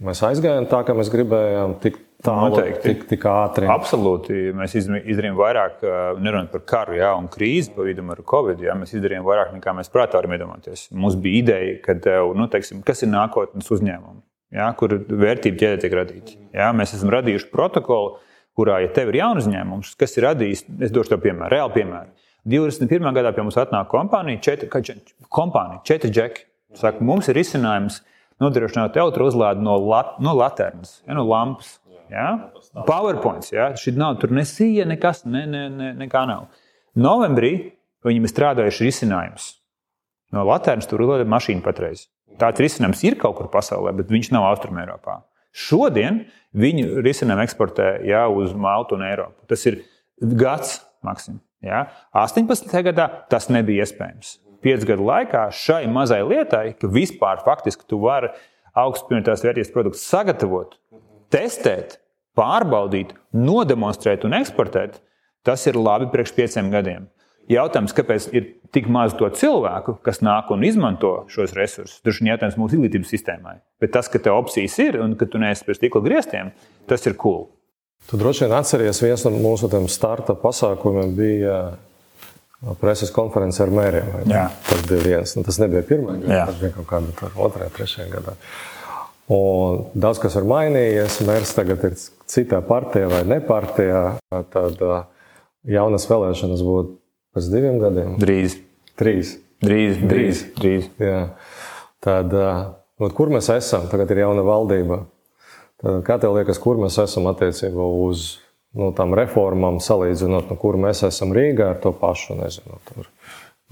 Mēs 0.00 0.24
aizgājām 0.28 0.68
tā, 0.68 0.82
kā 0.84 0.96
mēs 0.96 1.12
gribējām, 1.12 1.78
tik 1.84 2.00
tālu, 2.24 2.54
Noteikti. 2.54 2.82
tik, 2.84 3.04
tik 3.10 3.26
ātri. 3.30 3.68
Absolūti. 3.70 4.38
Mēs 4.56 4.76
izdarījām 4.78 5.38
vairāk, 5.38 5.84
nerunājot 6.20 6.52
par 6.54 6.64
karu 6.72 6.98
jā, 6.98 7.10
un 7.18 7.28
krīzi 7.32 7.74
pa 7.74 7.86
vidu 7.86 8.04
ar 8.14 8.22
Covid. 8.32 8.62
Jā, 8.66 8.76
mēs 8.78 8.94
izdarījām 8.96 9.26
vairāk 9.26 9.52
nekā 9.56 9.74
mēs 9.76 9.92
prātā 9.92 10.20
varam 10.20 10.36
iedomāties. 10.36 10.88
Mums 10.92 11.18
bija 11.20 11.42
ideja, 11.44 11.76
ka, 11.84 11.96
nu, 12.36 12.48
teiksim, 12.52 12.84
kas 12.86 13.04
ir 13.04 13.12
nākotnes 13.12 13.70
uzņēmumi, 13.76 14.20
jā, 14.60 14.70
kur 14.80 14.96
vērtība 15.00 15.62
ķēde 15.64 15.84
tiek 15.84 15.98
radīta. 16.00 16.38
Jā, 16.56 16.72
mēs 16.76 16.96
esam 16.98 17.12
radījuši 17.16 17.50
protokolu, 17.52 18.18
kurā, 18.58 18.80
ja 18.84 18.90
tev 18.94 19.12
ir 19.12 19.22
jauns 19.22 19.46
uzņēmums, 19.46 19.94
kas 20.00 20.18
ir 20.18 20.28
radījis, 20.28 20.66
es 20.86 20.92
došu 20.92 21.14
tev 21.14 21.24
piemēru, 21.24 21.54
reāli 21.54 21.80
piemēru 21.80 22.28
21. 22.44 23.12
gadā 23.14 23.32
pie 23.36 23.44
mums 23.44 23.58
atnāk 23.60 23.90
kompānija, 23.92 24.40
četri, 24.44 24.68
kompānija, 25.28 25.82
četri 25.84 26.10
džeki. 26.10 26.46
Saka, 26.78 27.02
mums 27.04 27.28
ir 27.28 27.40
izcinājums 27.40 27.98
nodrošināt 28.40 28.96
elektrouzlādi 29.00 29.64
no, 29.64 29.76
lat, 29.90 30.16
no 30.22 30.34
laternas, 30.36 30.98
ja, 31.06 31.14
no 31.16 31.26
lampas. 31.28 31.76
Ja? 32.10 32.26
PowerPoint. 32.88 33.46
Ja? 33.54 33.70
Šī 33.78 33.94
nav 33.98 34.18
tur 34.22 34.32
nesija, 34.34 34.86
nekas, 34.88 35.22
ne, 35.30 35.44
ne, 35.46 35.66
ne, 35.70 35.92
nekā 36.00 36.24
nav. 36.26 36.48
Novembrī 36.98 37.52
viņam 38.06 38.26
ir 38.26 38.32
strādājuši 38.32 38.88
risinājums. 38.88 39.50
No 40.34 40.42
laternas 40.46 40.88
tur 40.90 41.02
ir 41.04 41.26
mašīna 41.28 41.62
patreiz. 41.62 42.08
Tāds 42.40 42.62
risinājums 42.62 43.02
ir 43.06 43.18
kaut 43.20 43.36
kur 43.38 43.50
pasaulē, 43.52 43.92
bet 43.98 44.10
viņš 44.10 44.30
nav 44.34 44.48
Austrumēropā. 44.52 45.20
Šodien 45.50 46.24
viņu 46.56 47.02
risinājumu 47.04 47.44
eksportē 47.44 47.88
jau 48.06 48.28
uz 48.38 48.54
Maltu 48.54 48.96
un 48.98 49.06
Eiropu. 49.06 49.46
Tas 49.50 49.66
ir 49.66 49.80
gads 50.20 50.78
maksimums. 51.06 51.42
Ja? 51.64 51.88
18. 52.16 52.70
gadā 52.86 53.08
tas 53.30 53.50
nebija 53.52 53.84
iespējams. 53.84 54.38
Piecu 54.60 54.90
gadu 54.92 55.06
laikā 55.08 55.46
šai 55.56 55.84
mazai 55.88 56.20
lietai, 56.26 56.74
ka 56.76 56.90
vispār 56.92 57.40
faktiski 57.46 57.86
tu 57.88 58.00
vari 58.02 58.28
augstspējas 58.78 59.44
vērtības 59.46 59.72
produktus 59.74 60.04
sagatavot, 60.10 60.76
testēt, 61.32 61.98
pārbaudīt, 62.38 63.14
nodemonstrēt 63.34 64.26
un 64.28 64.36
eksportēt, 64.38 65.00
tas 65.46 65.64
ir 65.66 65.78
labi 65.80 66.10
priekš 66.12 66.34
pieciem 66.36 66.70
gadiem. 66.72 67.08
Jautājums, 67.50 67.94
kāpēc 67.96 68.28
ir 68.36 68.44
tik 68.70 68.86
maz 68.92 69.16
to 69.18 69.26
cilvēku, 69.34 69.96
kas 70.06 70.20
nāk 70.22 70.52
un 70.54 70.62
izmanto 70.66 71.24
šos 71.32 71.54
resursus, 71.56 71.98
tas 72.04 72.20
ir 72.20 72.28
jautājums 72.30 72.58
mūsu 72.60 72.76
izglītības 72.76 73.10
sistēmai. 73.10 73.56
Bet 73.82 73.94
tas, 73.96 74.06
ka 74.12 74.20
tev 74.22 74.38
opcijas 74.38 74.76
ir 74.84 75.00
un 75.02 75.16
ka 75.18 75.26
tu 75.26 75.40
neesi 75.42 75.66
pie 75.66 75.74
stikla 75.74 76.04
griestiem, 76.04 76.52
tas 76.86 77.08
ir 77.10 77.16
cool. 77.18 77.48
Tu 78.06 78.20
droši 78.20 78.46
vien 78.46 78.54
atceries, 78.56 79.02
viens 79.02 79.24
no 79.26 79.32
mūsu 79.34 79.68
starta 79.90 80.36
pasākumiem 80.38 81.16
bija 81.16 81.56
preses 82.80 83.12
konference 83.14 83.62
ar 83.62 83.72
mēriem. 83.72 84.10
Tas 84.68 84.82
bija 84.88 85.00
viens. 85.04 85.36
Nu, 85.36 85.44
tas 85.46 85.60
nebija 85.62 85.82
pirmā 85.86 86.18
gada, 86.20 86.50
tas 86.50 86.60
bija 86.60 86.74
kaut 86.76 86.88
kāda 86.90 87.30
otrā, 87.40 87.70
trešā 87.76 88.08
gadā. 88.12 88.36
Un 89.30 89.84
daudz 90.02 90.18
kas 90.22 90.34
ir 90.40 90.48
mainījies. 90.50 91.20
Mērs 91.28 91.54
tagad 91.54 91.84
ir 91.86 91.94
citā 92.30 92.58
partijā 92.66 93.06
vai 93.12 93.22
nepartijā. 93.30 94.02
Tad 94.50 94.82
uh, 94.82 95.04
jaunas 95.70 96.08
vēlēšanas 96.10 96.64
būtu 96.66 96.96
pēc 97.36 97.48
diviem 97.52 97.78
gadiem. 97.82 98.18
Drīz. 98.20 98.58
Trīs. 98.98 99.36
Drīz, 99.62 100.02
drīz. 100.10 100.44
drīz. 100.58 100.90
Jā. 100.98 101.22
Tad, 102.02 102.34
uh, 102.34 103.10
kur 103.14 103.30
mēs 103.32 103.52
esam? 103.54 103.86
Tagad 103.92 104.10
ir 104.10 104.24
jauna 104.24 104.44
valdība. 104.44 105.04
Kā 105.80 106.18
tev 106.20 106.34
liekas, 106.36 106.58
kur 106.60 106.80
mēs 106.80 106.98
esam 107.00 107.30
attiecībā 107.30 107.86
uz 108.04 108.34
nu, 108.78 108.90
tām 108.96 109.14
reformām, 109.18 109.80
salīdzinot, 109.82 110.50
nu, 110.50 110.58
kur 110.60 110.78
mēs 110.80 111.04
esam 111.08 111.34
Rīgā 111.36 111.72
ar 111.74 111.80
to 111.82 111.92
pašu, 111.96 112.36
nezinu, 112.38 112.78
tur, 112.88 113.08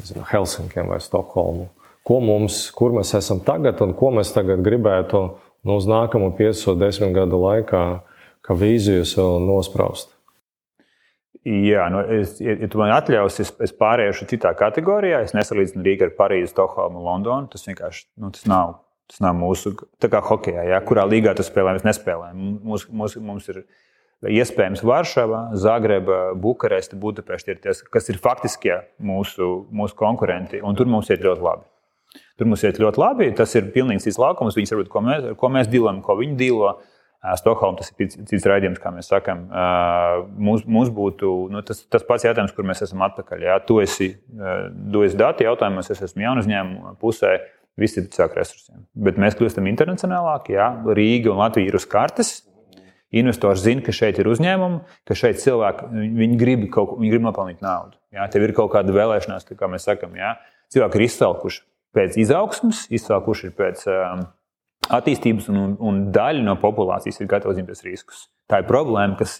nezinu 0.01 0.27
Helsinkiem 0.31 0.91
vai 0.91 1.01
Stokholmu? 1.03 1.69
Ko 2.09 2.21
mums, 2.25 2.63
kur 2.75 2.95
mēs 2.97 3.13
esam 3.19 3.43
tagad 3.45 3.83
un 3.85 3.93
ko 3.97 4.11
mēs 4.17 4.33
tagad 4.35 4.63
gribētu 4.65 5.23
nu, 5.29 5.77
uz 5.77 5.89
nākamo 5.91 6.33
5, 6.39 6.65
10 6.81 7.17
gadu 7.17 7.41
laikā, 7.43 7.83
kā 8.47 8.57
vīziju 8.57 9.05
sev 9.07 9.37
nospraust? 9.45 10.15
Jā, 11.49 11.87
nu, 11.93 12.01
es, 12.19 12.37
ja 12.43 12.67
tu 12.69 12.81
man 12.81 12.91
atļausi, 12.97 13.45
es, 13.45 13.53
es 13.69 13.73
pāriešu 13.77 14.27
citā 14.29 14.51
kategorijā. 14.59 15.23
Es 15.25 15.33
nesalīdzinu 15.37 15.85
Rīgā 15.87 16.09
ar 16.09 16.17
Parīzi, 16.19 16.51
Stokholmu, 16.51 17.01
Londonu. 17.05 17.49
Tas 17.53 17.65
vienkārši 17.69 18.05
nu, 18.21 18.33
tas 18.35 18.45
nav 18.51 18.75
Tas 19.09 19.23
nav 19.25 19.37
mūsu, 19.41 19.73
tā 20.03 20.11
kā 20.13 20.21
hokeja, 20.21 20.67
ja, 20.69 20.79
kurā 20.85 21.07
līgā 21.09 21.33
tu 21.37 21.45
spēlē, 21.47 21.79
mēs 21.79 21.87
nespēlējam. 21.87 22.41
Mums, 22.61 22.85
mums, 22.93 23.15
mums 23.25 23.47
ir 23.49 23.63
iespējams 24.27 24.83
Varšava, 24.87 25.49
Zagreba, 25.59 26.35
Bukareste, 26.39 26.99
Budapešta, 26.99 27.59
kas 27.93 28.11
ir 28.11 28.19
faktiskie 28.23 28.81
mūsu, 28.99 29.69
mūsu 29.71 29.99
konkurenti, 29.99 30.63
un 30.65 30.79
tur 30.79 30.91
mums 30.91 31.11
iet 31.13 31.23
ļoti 31.25 31.45
labi. 31.45 31.69
Tur 32.39 32.49
mums 32.49 32.63
iet 32.65 32.79
ļoti 32.81 33.03
labi. 33.03 33.33
Tas 33.37 33.53
ir 33.59 33.69
pilnīgi 33.75 34.07
cits 34.07 34.19
laukums. 34.21 34.57
Viņi 34.57 34.71
saprot, 34.71 34.89
ko 34.91 35.03
mēs, 35.05 35.27
ko 35.39 35.51
mēs 35.53 35.69
dilojam, 35.71 36.01
ko 36.03 36.17
viņi 36.19 36.39
dilo. 36.39 36.79
Stokholma 37.37 37.81
tas 37.81 37.91
ir 37.91 38.13
cits 38.15 38.47
raidījums, 38.47 38.79
kā 38.79 38.93
mēs 38.95 39.11
sakām. 39.11 39.43
Mums, 40.39 40.63
mums 40.71 40.93
būtu 40.95 41.33
nu, 41.53 41.63
tas, 41.67 41.83
tas 41.91 42.07
pats 42.07 42.25
jautājums, 42.29 42.55
kur 42.55 42.67
mēs 42.67 42.85
esam 42.87 43.03
atpakaļ. 43.09 43.43
Jā. 43.43 43.59
Tu 43.67 43.81
esi, 43.83 44.09
esi 45.03 45.19
dati 45.19 45.49
jautājumos, 45.49 45.91
es 45.91 46.05
esmu 46.07 46.25
jaunu 46.25 46.47
uzņēmumu 46.47 46.95
pusē 47.03 47.37
Visi 47.79 48.01
ir 48.03 48.09
cilvēku 48.11 48.41
resursiem. 48.41 48.81
Bet 49.07 49.19
mēs 49.23 49.37
kļūstam 49.39 49.69
internacionālāki. 49.71 50.57
Jā, 50.57 50.67
Rīga 50.99 51.31
un 51.31 51.39
Latvija 51.39 51.71
ir 51.71 51.77
uz 51.79 51.87
kartes. 51.87 52.33
Investors 53.17 53.63
zina, 53.65 53.83
ka 53.85 53.95
šeit 53.95 54.19
ir 54.21 54.29
uzņēmumi, 54.29 54.83
ka 55.09 55.17
šeit 55.17 55.41
cilvēki 55.41 55.89
viņi 56.19 56.39
grib, 56.41 56.67
kaut, 56.75 56.99
viņi 56.99 57.13
grib 57.15 57.25
nopelnīt 57.25 57.63
naudu. 57.65 57.97
Jā, 58.13 58.27
tev 58.33 58.45
ir 58.45 58.53
kaut 58.57 58.73
kāda 58.75 58.93
vēlēšanās, 58.93 59.49
kā 59.57 59.71
mēs 59.71 59.89
sakām. 59.89 60.17
Jā. 60.19 60.35
Cilvēki 60.75 61.01
ir 61.01 61.07
izsalkuši 61.07 61.63
pēc 61.97 62.19
izaugsmas, 62.21 62.83
izsalkuši 62.93 63.53
pēc 63.57 63.87
um, 63.89 64.27
attīstības, 64.93 65.49
un, 65.53 65.79
un 65.81 66.03
daļa 66.13 66.45
no 66.45 66.59
populācijas 66.61 67.23
ir 67.23 67.31
gatava 67.31 67.55
uzņemties 67.55 67.85
riskus. 67.87 68.27
Tā 68.49 68.61
ir 68.61 68.69
problēma, 68.69 69.17
kas, 69.21 69.39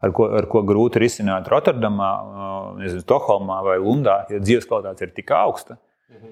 ar, 0.00 0.14
ko, 0.16 0.30
ar 0.40 0.48
ko 0.48 0.64
grūti 0.68 1.04
risināt 1.04 1.52
Rotterdamā, 1.52 2.10
uh, 2.24 2.98
Stokholmā 3.04 3.60
vai 3.68 3.76
Lundā, 3.84 4.22
ja 4.32 4.40
dzīves 4.40 4.68
kvalitāte 4.68 5.08
ir 5.08 5.16
tik 5.16 5.36
augsta 5.36 5.76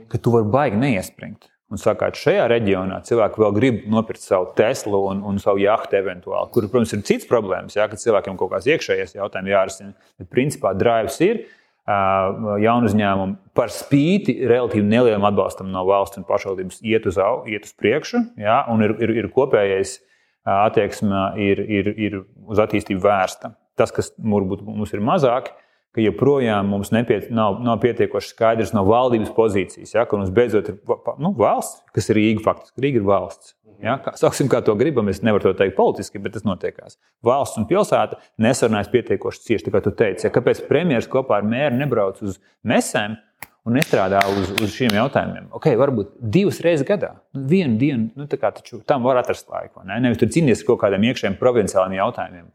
ka 0.08 0.18
tu 0.18 0.32
vari 0.34 0.48
baigi 0.50 0.80
neiespringt. 0.80 1.48
Un 1.68 1.76
sakāt, 1.76 2.16
šajā 2.16 2.46
reģionā 2.48 3.02
cilvēki 3.04 3.42
vēl 3.42 3.52
grib 3.52 3.80
nopirkt 3.92 4.22
savu 4.24 4.46
Teslu 4.56 5.02
un, 5.10 5.18
un 5.28 5.36
savu 5.42 5.60
jahtu, 5.60 5.98
eventuāli, 5.98 6.48
kur, 6.54 6.64
protams, 6.72 6.94
ir 6.96 7.02
cits 7.04 7.28
problēmas, 7.28 7.76
jā, 7.76 7.84
ka 7.90 7.98
cilvēkiem 8.00 8.38
kaut 8.40 8.54
kāds 8.54 8.70
iekšējais 8.72 9.12
jautājums 9.18 9.52
jārisina. 9.52 9.92
Bet, 10.16 10.30
principā, 10.32 10.72
drives 10.78 11.20
ir 11.26 11.44
jaunu 12.64 12.88
uzņēmumu 12.88 13.52
par 13.56 13.72
spīti 13.72 14.34
relatīvi 14.48 14.84
nelielam 14.84 15.24
atbalstam 15.28 15.70
no 15.72 15.84
valsts 15.88 16.20
un 16.20 16.26
pašvaldības 16.28 16.82
iet 16.84 17.06
uz, 17.08 17.20
iet 17.48 17.68
uz 17.68 17.76
priekšu, 17.76 18.24
jā, 18.40 18.58
un 18.72 18.84
ir, 18.84 18.96
ir, 19.04 19.14
ir 19.22 19.30
kopējais 19.32 19.98
attieksme 20.48 21.22
ir, 21.44 21.60
ir, 21.68 21.94
ir 21.96 22.20
uz 22.48 22.60
attīstību 22.64 23.04
vērsta. 23.04 23.52
Tas, 23.78 23.92
kas 23.94 24.14
mums 24.18 24.92
ir 24.96 25.04
mazāk, 25.04 25.52
ir 25.52 25.67
ka 25.96 26.04
joprojām 26.04 26.68
mums 26.68 26.92
nepiet, 26.94 27.30
nav, 27.34 27.60
nav 27.64 27.80
pietiekoši 27.82 28.32
skaidrs 28.34 28.74
no 28.76 28.84
valdības 28.88 29.30
pozīcijas. 29.36 29.94
Ja, 29.96 30.04
ka 30.08 30.18
mums 30.20 30.32
beidzot 30.34 30.72
ir 30.72 30.80
nu, 31.20 31.32
valsts, 31.38 31.80
kas 31.96 32.10
ir 32.12 32.20
Rīga 32.20 32.44
faktiski. 32.44 32.84
Rīga 32.84 33.00
ir 33.00 33.08
valsts. 33.08 33.54
Ja, 33.78 33.94
kā, 34.02 34.10
sauksim, 34.18 34.48
kā 34.50 34.58
to 34.66 34.74
gribam, 34.78 35.06
es 35.10 35.20
nevaru 35.22 35.46
to 35.46 35.52
teikt 35.60 35.76
politiski, 35.76 36.18
bet 36.22 36.34
tas 36.34 36.42
notiekās. 36.46 36.96
Valsts 37.24 37.60
un 37.60 37.66
pilsēta 37.70 38.18
nesarunājas 38.42 38.90
pietiekoši 38.90 39.44
cieši. 39.44 39.70
Kā 39.74 39.82
tu 39.84 39.92
teici, 39.94 40.26
ja, 40.26 40.32
kāpēc 40.34 40.64
premjerministrs 40.66 41.12
kopā 41.12 41.38
ar 41.38 41.46
mēru 41.46 41.78
nebrauc 41.78 42.18
uz 42.26 42.40
mesēm 42.66 43.14
un 43.68 43.78
nestrādā 43.78 44.24
uz, 44.32 44.50
uz 44.58 44.74
šiem 44.74 44.96
jautājumiem? 44.98 45.46
Okay, 45.60 45.78
varbūt 45.78 46.16
divas 46.18 46.58
reizes 46.64 46.88
gadā, 46.88 47.12
nu, 47.36 47.44
vienu 47.52 47.78
dienu, 47.78 48.08
nu, 48.18 48.26
taču 48.26 48.82
tam 48.88 49.06
var 49.06 49.22
atrast 49.22 49.46
laiku. 49.52 49.86
Ne? 49.86 50.00
Nevis 50.02 50.18
tur 50.18 50.32
cīnīties 50.34 50.64
ar 50.64 50.72
kaut 50.72 50.82
kādiem 50.82 51.06
iekšējiem 51.12 51.38
provinciāliem 51.38 52.00
jautājumiem 52.00 52.50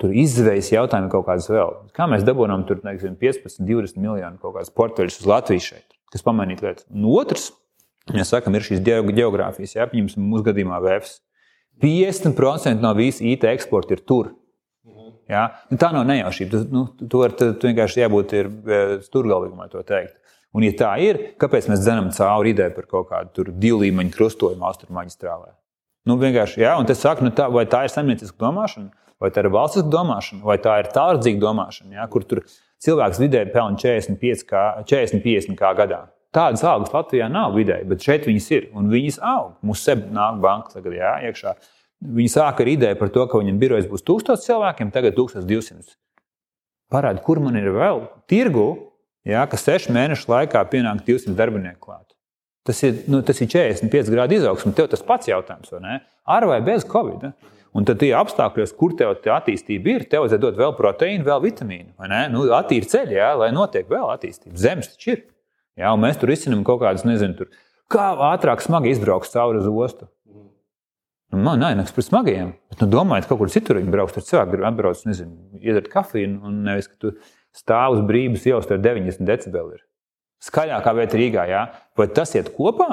tur 0.00 0.16
izvēles 0.16 0.72
jautājumi 0.72 1.12
kaut 1.12 1.28
kādas 1.28 1.48
vēl. 1.52 1.76
Kā 1.96 2.08
mēs 2.10 2.26
dabūjām 2.26 2.66
tur, 2.68 2.82
nezinu, 2.86 3.18
15, 3.20 3.64
20 3.68 4.00
miljonu 4.00 4.40
kaut 4.40 4.56
kādas 4.56 4.72
portfeļus 4.74 5.22
uz 5.22 5.30
Latviju 5.30 5.66
šeit? 5.70 5.90
kas 6.10 6.26
pamainītu 6.26 6.66
lietas. 6.66 6.86
Un 6.90 7.06
otrs, 7.10 7.50
mēs 8.14 8.32
sakām, 8.34 8.56
ir 8.56 8.66
šīs 8.66 8.82
geogrāfijas, 8.84 9.76
ja 9.76 9.88
pieņemsim 9.90 10.26
mūsu 10.26 10.48
gadījumā 10.50 10.80
VFS. 10.84 11.20
50% 11.80 12.82
no 12.82 12.92
visa 12.98 13.24
IT 13.24 13.46
eksporta 13.48 13.96
ir 13.96 14.04
tur. 14.04 14.34
Ja? 15.30 15.46
Nu, 15.70 15.78
tā 15.80 15.92
nav 15.94 16.04
nejaušība. 16.08 16.64
Nu, 16.74 16.88
tu, 16.98 17.22
var, 17.22 17.32
tu, 17.38 17.52
tu 17.56 17.70
vienkārši 17.70 18.02
jābūt 18.02 18.34
e, 18.34 18.42
stūrgalvīgam, 19.06 19.62
lai 19.62 19.70
to 19.72 19.84
teikt. 19.86 20.16
Un, 20.50 20.66
ja 20.66 20.74
tā 20.74 20.90
ir, 21.04 21.20
kāpēc 21.40 21.68
mēs 21.70 21.84
dzenam 21.84 22.10
cauri 22.12 22.50
ideju 22.50 22.74
par 22.74 22.88
kaut 22.90 23.08
kādu 23.12 23.46
divu 23.54 23.84
līmeņu 23.84 24.12
krustojumu 24.16 24.66
austrummaģistrālē? 24.66 25.54
Nu, 26.10 26.16
vienkārši, 26.18 26.64
jā, 26.64 26.74
un 26.80 26.88
tas 26.88 26.98
saka, 26.98 27.22
nu, 27.22 27.30
tā, 27.36 27.46
vai 27.52 27.62
tā 27.70 27.84
ir 27.86 27.92
saimnieciska 27.94 28.42
domāšana, 28.42 28.90
vai 29.20 29.30
tā 29.32 29.44
ir 29.44 29.50
valstiska 29.52 29.90
domāšana, 29.92 30.42
vai 30.46 30.56
tā 30.62 30.78
ir 30.80 30.90
tālredzīga 30.94 31.42
domāšana, 31.42 31.98
jā, 31.98 32.06
kur 32.12 32.26
cilvēks 32.84 33.20
vidēji 33.20 33.52
pelna 33.54 33.80
45, 33.80 34.46
kā, 34.48 34.64
40, 34.88 35.22
50 35.24 35.58
kā 35.60 35.72
gadā. 35.78 36.04
Tādas 36.34 36.62
algas 36.62 36.92
Latvijā 36.94 37.26
nav 37.30 37.56
vidēji, 37.56 37.88
bet 37.90 38.04
šeit 38.06 38.28
viņas 38.28 38.50
ir 38.54 38.68
un 38.78 38.90
viņas 38.92 39.18
aug. 39.26 39.56
Mums 39.66 39.82
seb 39.82 40.04
nāk 40.14 40.38
banka 40.42 40.76
tagad 40.76 40.94
jā, 40.94 41.16
iekšā. 41.26 41.56
Viņi 42.00 42.30
sāka 42.32 42.62
ar 42.62 42.70
ideju 42.70 42.98
par 43.00 43.10
to, 43.12 43.24
ka 43.26 43.40
viņam 43.40 43.58
birojas 43.60 43.88
būs 43.90 44.06
1000 44.06 44.44
cilvēkiem, 44.44 44.92
tagad 44.94 45.18
1200. 45.18 45.98
Parādi, 46.90 47.22
kur 47.26 47.42
man 47.42 47.58
ir 47.58 47.68
vēl 47.74 48.04
tirgu, 48.30 48.68
jā, 49.26 49.42
ka 49.50 49.58
sešu 49.58 49.92
mēnešu 49.94 50.30
laikā 50.30 50.62
pienāk 50.70 51.02
200 51.06 51.34
darbinieku 51.38 51.90
klāt. 51.90 52.06
Tas 52.66 52.78
ir, 52.86 53.02
nu, 53.10 53.24
tas 53.26 53.38
ir 53.42 53.50
45 53.50 54.12
grādu 54.14 54.36
izaugsme. 54.38 54.72
Tev 54.76 54.86
tas 54.92 55.02
pats 55.04 55.28
jautājums, 55.30 55.72
vai 55.74 55.80
ne? 55.82 55.98
Ar 56.30 56.46
vai 56.46 56.60
bez 56.62 56.86
Covid? 56.86 57.26
Ne? 57.26 57.58
Un 57.76 57.86
tad, 57.86 58.00
tie 58.02 58.10
apstākļos, 58.18 58.72
kur 58.74 58.96
tev 58.98 59.12
tā 59.22 59.36
attīstība 59.36 59.92
ir, 59.92 60.04
tev 60.10 60.24
vajadzētu 60.24 60.42
dot 60.42 60.56
vēl 60.58 60.72
proteīnu, 60.78 61.26
vēl 61.26 61.42
vitamīnu. 61.44 61.92
Nu, 62.32 62.48
attīri 62.56 62.88
ceļi, 62.90 63.14
jā, 63.20 63.28
lai 63.38 63.52
notiek 63.54 63.86
vēl 63.90 64.08
attīstība. 64.10 64.58
Zemes 64.58 64.90
taču 64.94 65.12
ir. 65.14 65.20
Un 65.86 66.02
mēs 66.02 66.18
tur 66.18 66.32
izcinām 66.34 66.64
kaut 66.66 66.82
kādas, 66.82 67.06
nezinu, 67.06 67.36
tur, 67.38 67.52
kā 67.90 68.10
ātrāk 68.32 68.64
smagi 68.64 68.90
izbraukt 68.90 69.30
cauri 69.30 69.62
uz 69.62 69.70
ostu. 69.70 70.10
Nu, 71.30 71.44
man 71.46 71.62
nākas 71.62 71.94
par 71.94 72.02
smagiem. 72.02 72.56
Bet, 72.72 72.82
nu, 72.82 72.88
domājiet, 72.90 73.28
kaut 73.30 73.38
kur 73.38 73.52
citur 73.54 73.78
viņi 73.78 73.92
brauks. 73.94 74.16
Tur 74.16 74.26
cilvēki 74.26 74.56
grib 74.56 74.66
atbraukt, 74.66 75.06
nezinu, 75.06 75.60
iedzert 75.62 75.86
kafiju, 75.92 76.32
un 76.42 76.64
nevis, 76.66 76.90
ka 76.90 76.98
tu 77.04 77.12
stāv 77.54 77.94
uz 77.94 78.02
brīvības 78.08 78.48
ielas, 78.50 78.66
tur 78.66 78.82
90 78.82 79.30
decibeli 79.30 79.78
ir. 79.78 79.84
Skaļākā 80.42 80.94
vieta 80.96 81.20
Rīgā, 81.20 81.46
jā. 81.46 81.60
Vai 81.98 82.08
tas 82.16 82.34
iet 82.34 82.50
kopā? 82.56 82.88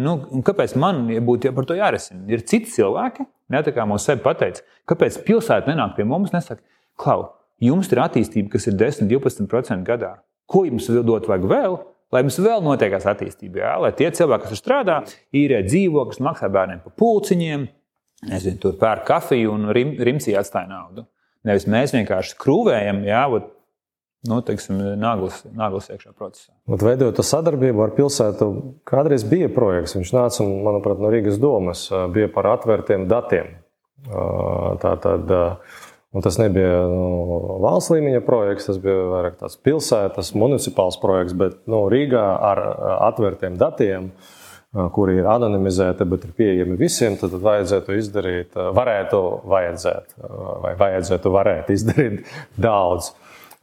Nu, 0.00 0.16
kāpēc 0.46 0.76
man 0.80 1.04
būtu 1.26 1.52
par 1.52 1.68
to 1.68 1.76
jārisina? 1.76 2.22
Ir 2.32 2.44
citi 2.48 2.72
cilvēki, 2.72 3.26
ne, 3.52 3.62
tā 3.64 3.74
kā 3.76 3.86
mums 3.88 4.06
sevi 4.08 4.22
pateica, 4.24 4.64
kāpēc 4.88 5.20
pilsēta 5.26 5.70
nenāk 5.72 5.96
pie 5.96 6.06
mums 6.08 6.34
nesaka, 6.34 6.62
klau, 7.00 7.30
jums 7.62 7.90
ir 7.92 8.02
attīstība, 8.04 8.52
kas 8.54 8.68
ir 8.70 8.78
10, 8.80 9.10
12% 9.10 9.86
gadā. 9.86 10.18
Ko 10.48 10.64
jums 10.64 10.88
dot 11.04 11.28
vajag 11.28 11.48
vēl? 11.50 11.78
lai 12.14 12.22
mums 12.24 12.38
vēl 12.40 12.62
notiekās 12.64 13.06
attīstība, 13.10 13.60
jā, 13.62 13.74
lai 13.82 13.92
tie 13.96 14.08
cilvēki, 14.14 14.48
kas 14.48 14.62
strādā, 14.62 14.98
īrē 15.36 15.60
dzīvokļus, 15.66 16.22
maksā 16.24 16.48
bērniem 16.52 16.80
par 16.84 16.94
pulciņiem, 17.00 17.66
nezinu, 18.30 18.60
tur 18.62 18.78
pērk 18.80 19.04
kafiju 19.08 19.52
un 19.54 19.68
rim, 19.76 19.94
rimcī 20.08 20.34
atstāja 20.38 20.70
naudu. 20.70 21.04
Nevis 21.46 21.68
mēs 21.70 21.94
vienkārši 21.94 22.34
skrūvējam, 22.34 23.02
jā, 23.06 23.22
vat, 23.34 23.52
nu, 24.26 24.40
teiksim, 24.42 24.80
naglas, 24.98 25.44
naglas 25.54 25.90
iekšā 25.92 26.14
procesā. 26.16 26.50
Bet 26.70 26.82
veidojot 26.82 27.22
sadarbību 27.22 27.84
ar 27.84 27.94
pilsētu, 27.96 28.48
kādreiz 28.88 29.26
bija 29.28 29.50
projekts, 29.52 29.94
viņš 29.98 30.14
nāca, 30.16 30.46
manuprāt, 30.46 30.98
no 31.02 31.12
Rīgas 31.14 31.38
domas, 31.42 31.86
bija 32.14 32.30
par 32.34 32.50
atvērtiem 32.56 33.06
datiem. 33.10 33.54
Tā 34.08 34.92
tad 35.02 35.30
Un 36.12 36.24
tas 36.24 36.38
nebija 36.40 36.86
nu, 36.88 37.58
valsts 37.60 37.92
līmeņa 37.92 38.22
projekts, 38.24 38.70
tas 38.70 38.78
bija 38.80 39.02
vairāk 39.10 39.34
tāds 39.42 39.58
pilsētas, 39.60 40.32
municipāls 40.40 40.96
projekts, 41.02 41.34
bet 41.36 41.58
nu, 41.68 41.82
Rīgā 41.92 42.24
ar 42.48 42.60
atvērtiem 43.10 43.58
datiem, 43.60 44.08
kuri 44.96 45.18
ir 45.20 45.28
anonimizēti, 45.28 46.06
bet 46.08 46.24
ir 46.24 46.32
pieejami 46.38 46.78
visiem, 46.80 47.18
tad 47.20 47.36
vajadzētu 47.44 47.98
izdarīt, 48.00 48.56
varētu, 48.56 49.20
vajadzēt, 49.52 50.16
vai 50.64 50.72
vajadzētu 50.80 51.32
varēt 51.34 51.72
izdarīt 51.76 52.32
daudz. 52.68 53.12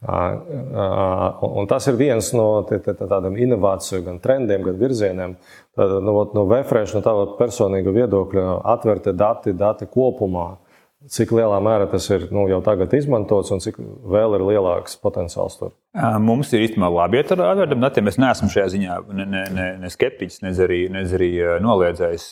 Un 0.04 1.66
tas 1.70 1.86
ir 1.88 1.96
viens 1.96 2.28
no 2.36 2.46
tādiem 2.68 3.38
inovāciju, 3.46 4.02
gan 4.04 4.18
trendiem, 4.20 4.62
gan 4.66 4.76
virzieniem. 4.76 5.36
Tad, 5.76 5.94
no, 6.04 6.12
nu, 6.12 6.26
no 6.36 6.44
VFRēša, 6.50 6.98
no 6.98 7.02
tā 7.04 7.14
personīga 7.38 7.94
viedokļa, 7.96 8.44
atvērti 8.76 9.16
dati, 9.16 9.56
dati 9.56 9.88
kopumā 9.88 10.50
Cik 11.12 11.30
lielā 11.36 11.56
mērā 11.62 11.86
tas 11.90 12.06
ir 12.10 12.24
nu, 12.34 12.48
jau 12.50 12.58
tagad 12.66 12.94
izmantots 12.96 13.52
un 13.54 13.60
cik 13.62 13.76
vēl 13.78 14.36
ir 14.38 14.42
lielāks 14.42 14.96
potenciāls 14.98 15.54
tur? 15.60 15.74
Mums 16.20 16.50
ir 16.52 16.64
īstenībā 16.64 16.88
labi 16.92 17.20
iet 17.20 17.30
ar 17.32 17.42
atvērtiem 17.52 17.84
datiem. 17.84 18.08
Es 18.10 18.18
neesmu 18.20 18.48
šajā 18.52 18.66
ziņā 18.74 18.96
ne, 19.14 19.26
ne, 19.30 19.42
ne, 19.54 19.66
ne 19.84 19.90
skeptiķis, 19.92 20.40
ne 20.44 20.50
arī, 20.66 20.80
ne 20.92 21.04
arī 21.06 21.28
noliedzējis. 21.62 22.24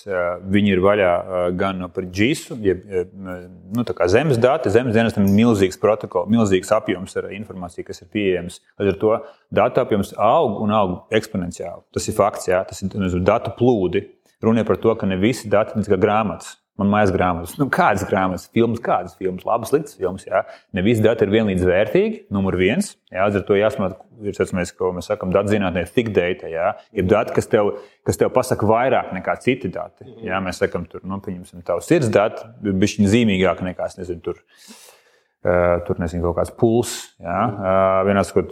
Viņi 0.57 0.75
ir 0.75 0.83
vaļā 0.85 1.13
gan 1.61 1.87
par 1.95 2.09
GISu, 2.19 2.59
jeb 2.65 2.83
nu, 3.15 3.87
zemes 4.11 4.43
dati. 4.43 4.73
Zemes 4.75 4.97
dienestam 4.97 5.29
ir 5.29 5.39
milzīgs 5.39 5.81
protokols, 5.81 6.33
milzīgs 6.35 6.75
apjoms 6.75 7.15
ar 7.21 7.31
informāciju, 7.37 7.87
kas 7.89 8.03
ir 8.03 8.11
pieejams. 8.13 8.59
Līdz 8.83 8.93
ar 8.95 9.01
to 9.05 9.15
datu 9.61 9.85
apjoms 9.85 10.13
aug 10.19 10.59
un 10.65 10.75
aug 10.75 11.15
eksponenciāli. 11.15 11.87
Tas 11.95 12.11
ir 12.11 12.19
fakts, 12.19 12.51
jā, 12.51 12.61
tas 12.69 12.83
ir 12.83 12.91
nezinu, 12.91 13.23
datu 13.25 13.55
plūdi. 13.55 14.09
Runa 14.45 14.61
ir 14.61 14.69
par 14.69 14.83
to, 14.83 14.93
ka 14.99 15.09
ne 15.09 15.17
visi 15.17 15.49
dati 15.49 15.79
ir 15.79 15.89
kā 15.89 16.01
grāmatas. 16.01 16.59
Man 16.75 16.89
mājas 16.91 17.13
grāmatas, 17.15 17.53
nu, 17.55 17.69
kādas 17.71 18.03
grāmatas, 18.09 18.49
filmas, 18.51 18.81
kādas 18.83 19.13
filmas, 19.15 19.45
labas, 19.47 19.71
sliktas 19.71 19.95
filmas. 19.95 20.25
Jā. 20.27 20.41
Ne 20.75 20.83
visi 20.83 21.05
dati 21.05 21.23
ir 21.23 21.31
vienlīdz 21.31 21.63
vērtīgi. 21.69 22.25
Numur 22.35 22.57
viens, 22.59 22.97
jā, 23.15 23.29
ar 23.29 23.45
to 23.47 23.55
jāsmāt, 23.55 23.95
ir 24.27 24.35
tas, 24.35 24.51
ko 24.75 24.91
mēs 24.97 25.07
sakām, 25.07 25.31
datu 25.35 25.53
zinātnē, 25.53 25.85
thick 25.95 26.11
data. 26.17 26.51
Jā. 26.51 26.73
Ir 26.99 27.07
dati, 27.07 27.37
kas 27.37 27.47
tev, 27.53 27.77
kas 28.03 28.19
tev 28.19 28.33
pasaka 28.35 28.67
vairāk 28.67 29.15
nekā 29.15 29.37
citi 29.45 29.71
dati. 29.71 30.09
Jā, 30.27 30.43
mēs 30.43 30.59
sakām, 30.65 30.89
tur, 30.91 31.07
nu, 31.07 31.21
pieņemsim, 31.23 31.63
tavu 31.63 31.85
sirds 31.87 32.11
dati, 32.15 32.43
ir 32.67 32.75
bišķiņ 32.83 33.11
zīmīgāk 33.15 33.63
nekā, 33.71 33.93
es 33.93 34.01
nezinu, 34.03 34.25
tur. 34.27 34.43
Uh, 35.45 35.77
tur 35.85 35.99
nezinu, 36.01 36.25
kaut 36.25 36.39
kāds 36.39 36.55
pulss. 36.57 37.11
Uh, 37.21 38.01
vienās, 38.09 38.31
ko, 38.33 38.47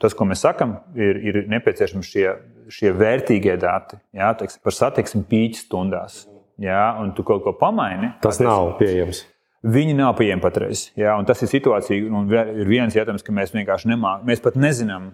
tas, 0.00 0.14
ko 0.14 0.24
mēs 0.30 0.44
sakām, 0.46 0.76
ir, 0.94 1.18
ir 1.18 1.38
nepieciešami 1.50 2.06
šie, 2.06 2.28
šie 2.70 2.92
vērtīgie 2.94 3.56
dati 3.58 3.98
jā, 4.14 4.30
teiksim, 4.38 4.62
par 4.62 4.76
satiksmi 4.76 5.26
pīķi 5.26 5.64
stundās 5.66 6.22
jā, 6.60 6.82
un 7.02 7.12
tu 7.16 7.24
kaut 7.26 7.44
ko 7.46 7.54
pamaini. 7.56 8.14
Tas 8.24 8.40
nav 8.42 8.74
pieejams. 8.80 9.24
Viņi 9.62 9.94
nav 9.94 10.16
pieejami 10.18 10.42
patreiz. 10.42 10.88
Jā, 10.98 11.14
tas 11.26 11.44
ir 11.44 11.50
situācija, 11.52 12.08
un 12.10 12.30
ir 12.32 12.66
viens 12.66 12.96
jautājums, 12.96 13.22
ka 13.22 13.34
mēs 13.34 13.54
vienkārši 13.54 13.92
nemākam. 13.92 14.26
Mēs 14.26 14.42
pat 14.42 14.58
nezinām, 14.58 15.12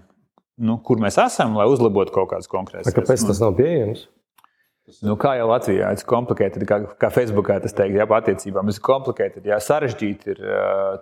nu, 0.65 0.79
kur 0.85 1.03
mēs 1.03 1.21
esam, 1.21 1.59
lai 1.59 1.69
uzlabotu 1.69 2.15
kaut 2.15 2.31
kādas 2.33 2.49
konkrētas 2.49 2.89
lietas. 2.89 2.97
Kāpēc 2.97 3.27
tas 3.29 3.43
nav 3.45 3.59
pieejams? 3.59 4.07
Nu, 5.05 5.19
kā 5.21 5.35
jau 5.37 5.51
Latvijā 5.51 5.91
ir 5.93 6.03
komplicēti, 6.09 6.65
kā, 6.69 6.79
kā 6.97 7.11
Facebookā 7.13 7.59
tas 7.61 7.75
teikt, 7.77 7.99
jā, 7.99 8.07
attiecībām 8.17 8.71
ir 8.73 8.79
komplicēti, 8.85 9.43
jā, 9.51 9.59
sarežģīti 9.61 10.33
ir, 10.33 10.39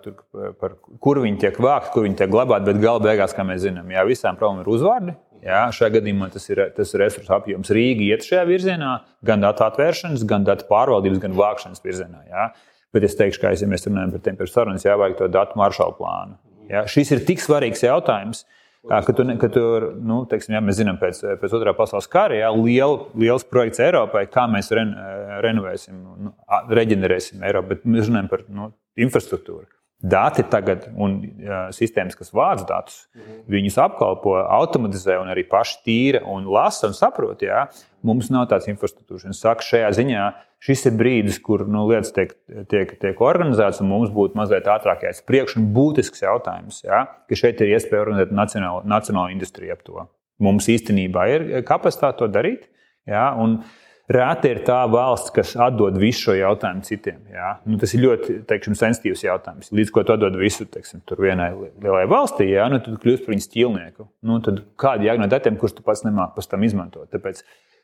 tur, 0.03 0.17
par 0.59 0.75
kur 1.03 1.21
viņi 1.23 1.39
tiek 1.45 1.59
vākti, 1.63 1.93
kur 1.93 2.03
viņi 2.03 2.19
tiek 2.19 2.33
glabāti, 2.33 2.67
bet 2.67 2.81
gala 2.83 2.99
beigās, 3.05 3.35
kā 3.35 3.45
mēs 3.47 3.63
zinām, 3.63 3.87
jā, 3.95 4.03
visām 4.09 4.35
problēmām 4.39 4.65
ir 4.65 4.71
uzvārdi. 4.75 5.15
Jā, 5.47 5.61
šajā 5.71 5.93
gadījumā 5.97 6.27
tas 6.33 6.43
ir, 6.49 6.59
tas 6.75 6.91
ir 6.91 7.01
resursu 7.05 7.31
apjoms. 7.37 7.71
Rīga 7.71 8.03
iet 8.09 8.25
šajā 8.27 8.43
virzienā, 8.49 8.97
gan 9.27 9.43
datu 9.43 9.63
atvēršanas, 9.67 10.25
gan 10.27 10.43
datu 10.47 10.67
pārvaldības, 10.67 11.21
gan 11.23 11.37
vākšanas 11.37 11.83
virzienā. 11.85 12.25
Jā. 12.27 12.49
Bet 12.95 13.05
es 13.07 13.15
teikšu, 13.19 13.41
ka, 13.43 13.53
ja 13.55 13.69
mēs 13.69 13.87
runājam 13.87 14.13
par 14.15 14.23
tiem 14.25 14.41
sarunas, 14.49 14.85
jāvajag 14.87 15.17
to 15.21 15.29
datu 15.31 15.59
maršalu 15.59 15.95
plānu. 15.99 16.37
Jā. 16.71 16.83
Šis 16.91 17.13
ir 17.15 17.23
tik 17.27 17.39
svarīgs 17.43 17.85
jautājums, 17.85 18.43
ka, 18.87 19.13
tu, 19.15 19.23
ka 19.39 19.49
tu, 19.53 19.63
nu, 20.03 20.19
teiksim, 20.31 20.57
jā, 20.57 20.63
mēs 20.63 20.81
zinām, 20.81 20.99
pēc, 20.99 21.23
pēc 21.39 21.55
otrā 21.55 21.75
pasaules 21.77 22.09
kara, 22.11 22.41
jā, 22.41 22.51
liel, 22.55 22.99
liels 23.19 23.47
projekts 23.47 23.83
Eiropai, 23.83 24.25
kā 24.31 24.47
mēs 24.51 24.71
ren, 24.75 24.93
renovēsim, 25.47 26.03
nu, 26.27 26.35
reģenerēsim 26.75 27.47
Eiropu, 27.47 27.75
bet 27.75 27.87
mēs 27.87 28.11
runājam 28.11 28.31
par 28.31 28.47
nu, 28.51 28.71
infrastruktūru. 29.07 29.67
Dati 29.97 30.43
tagad 30.45 30.83
un 30.93 31.15
sistēmas, 31.73 32.13
kas 32.19 32.29
vāc 32.29 32.61
datus, 32.69 33.07
-hmm. 33.15 33.37
viņus 33.49 33.79
apkalpo, 33.81 34.35
automatizē 34.37 35.15
un 35.17 35.31
arī 35.33 35.41
paši 35.49 35.79
tīra 35.85 36.21
un 36.21 36.45
lasa 36.45 36.87
un 36.87 36.93
saprot. 36.93 37.41
Jā. 37.41 37.65
Mums 38.05 38.29
nav 38.29 38.45
tādas 38.51 38.69
infrastruktūras. 38.69 39.25
Es 39.25 39.41
saku, 39.41 39.65
šajā 39.65 39.89
ziņā 39.97 40.27
šis 40.61 40.85
ir 40.85 40.93
brīdis, 40.99 41.41
kur 41.41 41.65
nu, 41.67 41.87
lietas 41.89 42.13
tiek, 42.13 42.35
tiek, 42.69 42.93
tiek 43.01 43.21
organizētas, 43.21 43.81
un 43.81 43.89
mums 43.89 44.13
būtu 44.13 44.37
mazliet 44.37 44.69
ātrāk 44.69 45.01
jāiet 45.01 45.25
priekš. 45.25 45.57
Un 45.57 45.73
būtisks 45.73 46.21
jautājums, 46.21 46.83
jā, 46.85 47.07
ka 47.27 47.35
šeit 47.35 47.61
ir 47.61 47.73
iespēja 47.73 48.05
organizēt 48.05 48.31
nacionālo, 48.31 48.85
nacionālo 48.85 49.33
industriju 49.33 49.73
ap 49.73 49.81
to. 49.81 50.07
Mums 50.37 50.69
īstenībā 50.69 51.27
ir 51.33 51.49
kapacitāte 51.65 52.21
to 52.21 52.27
darīt. 52.29 52.69
Jā, 53.07 53.31
un, 53.33 53.63
uh, 53.63 53.86
Rēta 54.07 54.47
ir 54.47 54.61
tā 54.63 54.77
valsts, 54.87 55.33
kas 55.35 55.49
atdod 55.59 55.97
visu 55.99 56.29
šo 56.29 56.35
jautājumu 56.37 56.85
citiem. 56.87 57.17
Jā. 57.33 57.49
Nu, 57.67 57.75
tas 57.81 57.91
ir 57.91 58.05
ļoti 58.05 58.37
teiksim, 58.47 58.75
sensitīvs 58.79 59.25
jautājums. 59.25 59.73
Līdz 59.75 59.91
ko 59.91 60.03
tu 60.07 60.13
atdod 60.15 60.37
visu 60.39 60.63
teiksim, 60.71 61.01
vienai 61.19 61.49
lielai 61.51 62.05
valstī, 62.07 62.47
jā, 62.53 62.69
nu, 62.71 62.79
tad 62.83 63.01
kļūst 63.03 63.25
par 63.25 63.35
viņas 63.35 63.49
ķīlnieku. 63.51 64.05
Nu, 64.29 64.37
jāgūt 65.03 65.23
no 65.25 65.27
datiem, 65.31 65.57
kurus 65.59 65.75
tu 65.75 65.83
pats 65.83 66.05
nemāki 66.07 66.37
pēc 66.37 66.47
tam 66.53 66.63
izmantot? 66.63 67.09
Tāpēc 67.11 67.41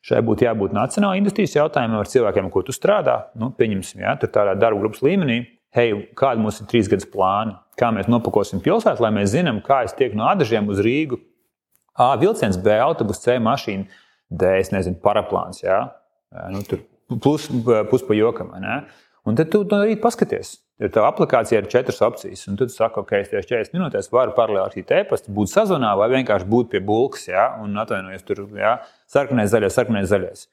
šai 0.08 0.22
būtu 0.24 0.48
jābūt 0.48 0.76
nacionālajai 0.78 1.24
industrijas 1.26 1.58
jautājumam 1.58 2.00
ar 2.00 2.12
cilvēkiem, 2.14 2.48
ko 2.56 2.64
tu 2.64 2.76
strādā. 2.76 3.18
Nu, 3.36 3.52
pieņemsim, 3.58 4.06
jā, 4.06 4.16
tur 4.22 4.32
tādā 4.32 4.56
darba 4.56 4.80
grupas 4.80 5.04
līmenī. 5.04 5.42
Hei, 5.76 5.90
kāda 6.16 6.40
mums 6.40 6.62
ir 6.62 6.70
trīs 6.72 6.88
gadus 6.88 7.10
plāna? 7.12 7.58
Kā 7.76 7.90
mēs 7.92 8.08
nopakosim 8.08 8.64
pilsētu, 8.64 9.04
lai 9.04 9.12
mēs 9.16 9.34
zinām, 9.34 9.60
kā 9.66 9.82
es 9.84 9.96
tieku 9.98 10.16
no 10.16 10.30
Adažiem 10.30 10.72
uz 10.72 10.80
Rīgu 10.86 11.20
A 11.94 12.16
vilciens, 12.18 12.58
B 12.58 12.74
autobus, 12.82 13.22
C 13.22 13.36
mašīna, 13.42 13.86
D 14.34 14.54
es 14.58 14.72
nezinu, 14.74 14.98
paraplāns. 15.04 15.62
Jā? 15.66 15.82
Nu, 16.54 16.62
tur 16.68 16.84
plus, 17.22 17.48
plus 17.90 18.06
pa 18.08 18.18
jokam. 18.18 18.54
Un 19.24 19.38
tad 19.40 19.52
tu 19.54 19.64
no 19.70 19.84
rīta 19.86 20.04
paskaties. 20.04 20.58
Ir 20.82 20.90
tā 20.92 21.04
aplikācija 21.06 21.62
ar 21.62 21.68
četras 21.70 22.02
opcijas, 22.04 22.48
un 22.50 22.58
tu 22.60 22.66
saki, 22.72 23.04
ka 23.08 23.20
es 23.22 23.30
tieši 23.32 23.52
40 23.54 23.76
minūtēs 23.78 24.10
varu 24.12 24.34
paralēli 24.36 24.82
ar 24.82 24.96
e-pastu, 24.98 25.32
būt 25.36 25.52
sazvanā 25.52 25.94
vai 26.00 26.10
vienkārši 26.16 26.50
būt 26.50 26.72
pie 26.72 26.82
bulkas, 26.84 27.28
ja, 27.30 27.46
un 27.62 27.78
atvainojies 27.80 28.26
tur, 28.26 28.42
ja, 28.58 28.80
sarkanais, 29.14 29.52
zaļais, 29.54 29.78
sarkanais, 29.78 30.10
zaļais. 30.10 30.48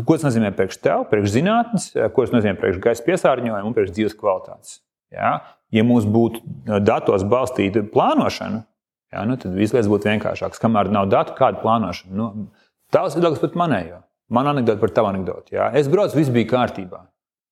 Ko 0.00 0.16
tas 0.16 0.24
nozīmē 0.24 0.50
priekš 0.56 0.80
tev, 0.82 1.04
priekš 1.12 1.34
zinātnes, 1.36 1.90
ko 2.16 2.24
tas 2.24 2.34
nozīmē 2.34 2.56
priekš 2.58 2.80
gaisa 2.88 3.04
piesārņojuma 3.06 3.60
un 3.68 3.76
priekš 3.76 3.92
dzīves 3.92 4.16
kvalitātes? 4.18 4.80
Ja, 5.14 5.36
ja 5.72 5.84
mums 5.86 6.08
būtu 6.08 6.42
datos 6.84 7.28
balstīta 7.28 7.84
plānošana, 7.92 8.64
ja, 9.12 9.28
nu, 9.28 9.36
tad 9.40 9.54
viss 9.56 9.76
lietas 9.76 9.92
būtu 9.92 10.10
vienkāršākas. 10.10 10.64
Kamēr 10.64 10.90
nav 10.96 11.12
datu, 11.12 11.36
kāda 11.38 11.60
plānošana? 11.62 12.16
Nu, 12.16 12.48
Tavs 12.92 13.18
viedoklis 13.18 13.44
pat 13.44 13.56
manējo. 13.60 14.00
Man 14.32 14.50
anekdote 14.50 14.80
par 14.82 14.92
tavu 14.92 15.12
anekdoti. 15.12 15.56
Ja. 15.56 15.70
Es 15.76 15.88
braucu, 15.88 16.18
viss 16.18 16.32
bija 16.32 16.50
kārtībā. 16.50 17.04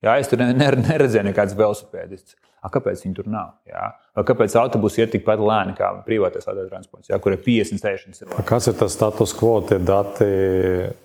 Jā, 0.05 0.19
es 0.21 0.29
tur 0.29 0.43
neredzēju 0.45 1.25
nekādus 1.31 1.57
velosipēdistus. 1.57 2.37
Kāpēc 2.67 3.05
viņi 3.05 3.15
tur 3.15 3.29
nav? 3.31 3.53
Jā? 3.71 3.93
Vai 4.17 4.25
kāpēc 4.27 4.57
autobusi 4.59 4.99
ir 5.05 5.11
tikpat 5.13 5.39
lēni 5.39 5.77
kā 5.79 5.93
privātais 6.07 6.49
autotransports, 6.51 7.13
jā, 7.13 7.19
kur 7.23 7.37
ir 7.37 7.39
50 7.45 7.79
sēžamās 7.79 8.19
cilvēki? 8.19 8.47
Kas 8.49 8.67
ir 8.67 8.75
tas 8.81 8.97
status 8.97 9.35
quo? 9.39 9.53
Tie 9.69 9.79
dati 9.79 10.27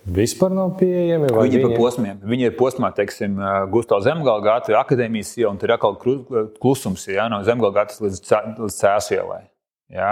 vispār 0.10 0.56
nav 0.58 0.74
pieejami? 0.80 1.30
Viņi, 1.30 1.44
viņi 1.44 1.60
ir 1.60 1.68
pa 1.68 1.78
posmiem. 1.78 2.18
Viņi 2.34 2.48
ir 2.50 2.58
posmā, 2.58 2.90
teiksim, 2.98 3.38
Gustavs 3.74 4.08
Zemgala 4.10 4.42
gāta, 4.48 4.74
akadēmijas 4.82 5.36
iela, 5.38 5.54
un 5.54 5.62
tur 5.62 5.70
ir 5.70 5.78
atkal 5.78 6.00
klusums 6.02 7.06
jā, 7.12 7.30
no 7.30 7.44
Zemgala 7.46 7.84
gātas 7.84 8.02
līdz, 8.02 8.26
līdz 8.64 8.82
Cēsu 8.82 9.20
Jā, 9.92 10.12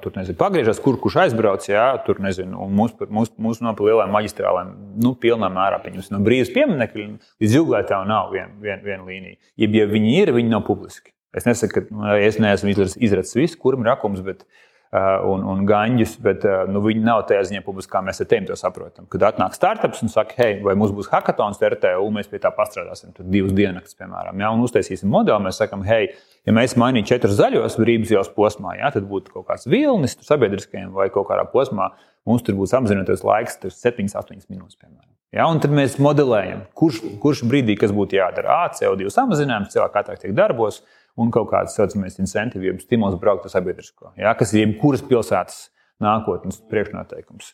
tur 0.00 0.14
nezinu, 0.16 0.36
pagriežas, 0.40 0.78
kur 0.80 0.96
kurš 1.00 1.18
aizbrauc. 1.26 1.66
Jā, 1.68 1.90
tur 2.06 2.22
nezinu, 2.24 2.64
mūsu 2.72 3.08
mūs, 3.12 3.34
mūs 3.36 3.60
no 3.60 3.74
lielām 3.76 4.14
maģistrālēm, 4.14 4.70
nu, 5.04 5.12
pilnā 5.20 5.50
mērā 5.52 5.82
pieņemsim. 5.84 6.16
No 6.16 6.24
brīvas 6.24 6.52
pieminiekļa 6.54 7.08
līdz 7.44 7.58
jūglētā 7.58 8.00
nav 8.08 8.32
viena 8.32 8.48
vien, 8.64 8.80
vien 8.86 9.04
līnija. 9.04 9.36
Ja, 9.60 9.68
ja 9.76 9.88
viņi 9.90 10.14
ir, 10.22 10.32
viņi 10.38 10.54
nav 10.54 10.64
publiski. 10.68 11.12
Es 11.36 11.44
nesaku, 11.44 11.82
ka 11.82 11.92
nu, 11.92 12.14
es 12.16 12.40
neesmu 12.40 12.72
izracis 12.72 13.36
visu, 13.36 13.60
kuram 13.60 13.84
ir 13.84 13.92
rakums, 13.92 14.24
bet, 14.24 14.46
uh, 14.46 14.73
un, 14.94 15.42
un 15.50 15.64
gaņģus, 15.66 16.12
bet 16.22 16.44
uh, 16.46 16.64
nu, 16.70 16.82
viņi 16.84 17.02
nav 17.06 17.24
tajā 17.28 17.48
ziņā 17.50 17.64
publiski, 17.66 17.92
kā 17.92 18.02
mēs 18.06 18.22
ar 18.22 18.28
tiem 18.30 18.46
to 18.46 18.58
saprotam. 18.58 19.08
Kad 19.10 19.26
atnāk 19.30 19.56
startups 19.56 20.04
un 20.06 20.12
saka, 20.12 20.36
hei, 20.38 20.60
vai 20.62 20.76
mums 20.78 20.94
būs 20.94 21.10
hackathons 21.12 21.58
RTU, 21.58 22.06
mēs 22.14 22.30
pie 22.30 22.42
tā 22.42 22.52
pastrādāsim, 22.54 23.10
tur 23.16 23.26
divas 23.26 23.56
dienas, 23.56 23.96
piemēram, 23.98 24.38
ja, 24.44 24.52
un 24.54 24.62
uztaisīsim 24.66 25.10
modeli, 25.10 25.48
mēs 25.48 25.58
sakam, 25.62 25.82
hei, 25.88 26.12
Ja 26.44 26.52
mēs 26.52 26.74
mainītu 26.76 27.08
četrus 27.08 27.38
zaļos 27.38 27.78
brīvības 27.80 28.10
ielas 28.12 28.28
posmā, 28.34 28.74
jā, 28.76 28.90
tad 28.92 29.06
būtu 29.08 29.32
kaut 29.32 29.46
kāds 29.48 29.64
vilnis 29.64 30.18
sabiedriskajam 30.26 30.90
vai 30.92 31.06
kaut 31.12 31.30
kādā 31.30 31.46
posmā. 31.48 31.94
Mums 32.28 32.44
tur 32.44 32.56
būs 32.58 32.74
apzināties 32.76 33.24
laiks, 33.24 33.56
7, 33.64 34.10
8 34.12 34.44
minūtes. 34.52 34.76
Piemēram. 34.76 35.08
Ja, 35.34 35.48
un 35.48 35.60
tad 35.60 35.72
mēs 35.76 35.96
modelējam, 36.00 36.66
kurš, 36.76 37.00
kurš 37.20 37.42
brīdī 37.48 37.78
kas 37.80 37.92
būtu 37.96 38.18
jādara. 38.20 38.58
A, 38.60 38.68
CO2 38.76 39.08
samazinājums, 39.12 39.72
cilvēks 39.72 40.00
ātrāk 40.02 40.20
tiek 40.20 40.36
darbos, 40.36 40.82
un 41.20 41.30
kaut 41.34 41.50
kāds 41.52 41.76
saucamais 41.78 42.18
incentīvs, 42.18 42.66
jeb 42.66 42.82
stimuls 42.82 43.16
braukt 43.20 43.46
uz 43.46 43.54
sabiedrisko. 43.54 44.12
Ja, 44.20 44.34
kas 44.38 44.54
ir 44.54 44.64
jebkuras 44.64 45.04
pilsētas 45.06 45.68
nākotnes 46.02 46.60
priekšnoteikums. 46.70 47.52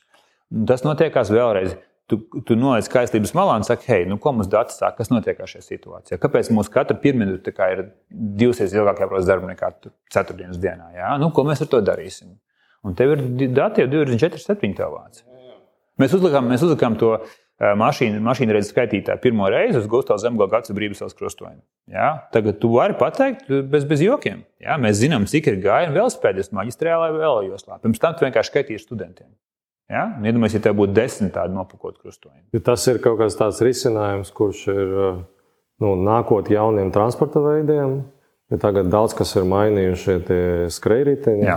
Un 0.57 0.67
tas 0.67 0.83
notiekās 0.87 1.31
vēlreiz 1.33 1.77
tu, 2.11 2.19
tu 2.47 2.57
noliec 2.59 2.89
skaistības 2.89 3.33
malā 3.37 3.57
un 3.61 3.67
saki, 3.67 3.87
hei, 3.93 4.07
nu, 4.09 4.19
ko 4.23 4.33
mums 4.35 4.51
dati 4.51 4.75
saka, 4.75 4.99
kas 4.99 5.13
notiek 5.13 5.39
šajā 5.39 5.63
situācijā? 5.67 6.19
Kāpēc 6.23 6.51
mums 6.55 6.71
katra 6.73 6.97
pirmdiena 6.99 7.37
ir 7.75 7.85
divreiz 8.11 8.75
ilgāk 8.75 9.05
jāprot 9.05 9.29
darbu 9.29 9.51
nekā 9.53 9.73
ceturtdienas 10.13 10.59
dienā? 10.63 10.91
Jā? 10.97 11.13
Nu, 11.23 11.31
ko 11.35 11.45
mēs 11.47 11.63
ar 11.65 11.71
to 11.71 11.83
darīsim? 11.87 12.35
Un 12.87 12.97
tev 12.97 13.15
ir 13.15 13.53
dati 13.55 13.85
jau 13.85 13.91
24, 13.93 14.41
7 14.43 14.75
tev 14.79 14.97
Mēs 16.01 16.15
uzlikām, 16.17 16.47
mēs 16.49 16.63
uzlikām 16.65 16.97
to 16.97 17.13
mašīnu, 17.61 18.23
mašīnu 18.25 18.55
reizes 18.57 18.73
skaitītāju 18.73 19.21
pirmo 19.21 19.49
reizi 19.53 19.77
uz 19.83 19.87
Gustavs 19.91 20.23
Zemgala 20.25 20.49
gads 20.55 20.73
brīvības 20.73 21.03
ielas 21.03 21.17
krustojumu. 21.19 21.61
Ja? 21.93 22.27
Tagad 22.33 22.57
tu 22.63 22.71
vari 22.73 22.97
pateikt 22.97 23.51
bez, 23.69 23.85
bez 23.89 24.01
jokiem. 24.05 24.47
Ja? 24.63 24.79
Mēs 24.81 25.01
zinām, 25.03 25.27
cik 25.29 25.51
ir 25.51 25.59
gājienu 25.65 25.93
velospēdistu 25.99 26.57
maģistrālā 26.57 27.11
vai 27.13 27.21
vēl 27.21 27.51
joslā. 27.51 27.77
Pirms 27.83 28.01
tam 28.01 28.17
tu 28.17 28.25
vienkārši 28.25 28.53
skaitīji 28.55 28.81
studentiem. 28.81 29.29
Ja? 29.91 30.07
Iedomājieties, 30.23 30.57
ja 30.57 30.65
tev 30.69 30.79
būtu 30.79 30.95
desmit 30.97 31.35
tādi 31.35 31.53
nopakoti 31.57 32.01
krustojumi. 32.01 32.47
Ja 32.57 32.63
tas 32.71 32.87
ir 32.89 33.03
kaut 33.05 33.19
kāds 33.21 33.37
tāds 33.37 33.61
risinājums, 33.67 34.31
kurš 34.33 34.63
ir 34.71 34.95
nu, 35.83 35.93
nākot 36.07 36.49
jauniem 36.53 36.93
transporta 36.95 37.43
veidiem. 37.45 37.99
Ja 38.51 38.59
tagad 38.63 38.89
daudz 38.91 39.13
kas 39.19 39.35
ir 39.39 39.45
mainījušies 39.51 40.73
skrejriteņi, 40.75 41.51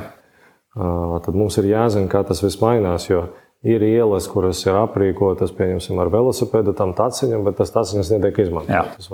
tad 0.73 1.37
mums 1.37 1.55
ir 1.61 1.71
jāzina, 1.71 2.09
kā 2.11 2.21
tas 2.27 2.43
viss 2.43 2.59
mainās. 2.61 3.07
Jo 3.09 3.27
ir 3.63 3.83
ielas, 3.87 4.27
kuras 4.31 4.61
ir 4.65 4.77
aprīkotas 4.77 5.53
ar 5.55 6.11
velosipēdu, 6.13 6.75
tam 6.75 6.93
taciņam, 6.97 7.45
bet 7.47 7.57
tas 7.61 7.71
taciņas 7.71 8.11
netiek 8.15 8.43
izmantotas. 8.45 9.09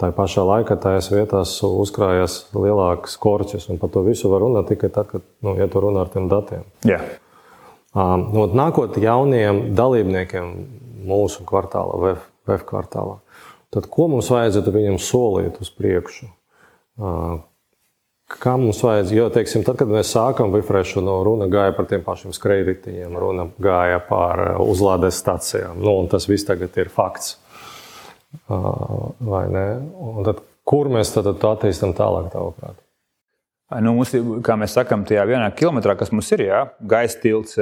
Tā 0.00 0.08
pašā 0.16 0.46
laikā 0.48 0.78
tajās 0.80 1.10
vietās 1.12 1.58
uzkrājas 1.66 2.46
lielākas 2.56 3.18
korķis, 3.20 3.68
un 3.68 3.76
par 3.78 3.90
to 3.92 4.00
visu 4.06 4.30
var 4.32 4.40
runāt 4.40 4.70
tikai 4.72 4.88
tad, 4.88 5.10
kad 5.10 5.26
nu, 5.44 5.52
ja 5.60 5.68
tu 5.68 5.82
runā 5.84 6.06
ar 6.06 6.12
tiem 6.12 6.30
datiem. 6.30 6.64
Jā. 6.88 7.02
No, 7.92 8.46
nākot 8.48 8.96
jauniem 9.02 9.74
dalībniekiem 9.76 10.54
mūsu 11.10 11.44
kvartālā, 11.44 11.98
VF, 12.00 12.24
VF 12.48 12.64
kvartālā, 12.70 13.18
tad 13.74 13.90
ko 13.92 14.08
mums 14.14 14.30
vajadzētu 14.32 14.72
viņam 14.72 14.98
solīt 15.04 15.60
uz 15.60 15.72
priekšu? 15.76 16.30
Kā 18.30 18.52
mums 18.60 18.78
vajadzētu, 18.84 19.16
jo, 19.16 19.26
teiksim, 19.34 19.64
tad, 19.66 19.78
kad 19.80 19.90
mēs 19.90 20.12
sākam 20.14 20.52
refrešu, 20.54 21.02
no 21.02 21.16
runa 21.26 21.48
gāja 21.50 21.74
par 21.74 21.88
tiem 21.90 22.04
pašiem 22.06 22.34
skrejritiņiem, 22.36 23.16
runa 23.18 23.48
gāja 23.62 23.98
par 24.06 24.44
uzlādes 24.62 25.18
stācijām, 25.18 25.80
nu, 25.82 25.96
tas 26.12 26.28
viss 26.30 26.46
tagad 26.46 26.76
ir 26.78 26.92
fakts. 26.94 27.34
Vai 28.46 29.42
ne? 29.50 29.66
Un 29.98 30.22
tad, 30.28 30.44
kur 30.68 30.92
mēs 30.92 31.10
tad 31.16 31.32
attīstam 31.34 31.96
tālāk, 31.98 32.30
tavuprāt? 32.30 32.78
Nu, 33.78 33.92
mums 33.94 34.10
kā 34.42 34.56
mēs 34.58 34.72
sakām, 34.74 35.04
tajā 35.06 35.22
vienā 35.28 35.46
kilometrā, 35.54 35.94
kas 35.98 36.10
mums 36.10 36.26
ir, 36.34 36.42
jā, 36.48 36.60
gaisa 36.90 37.20
tilts, 37.22 37.54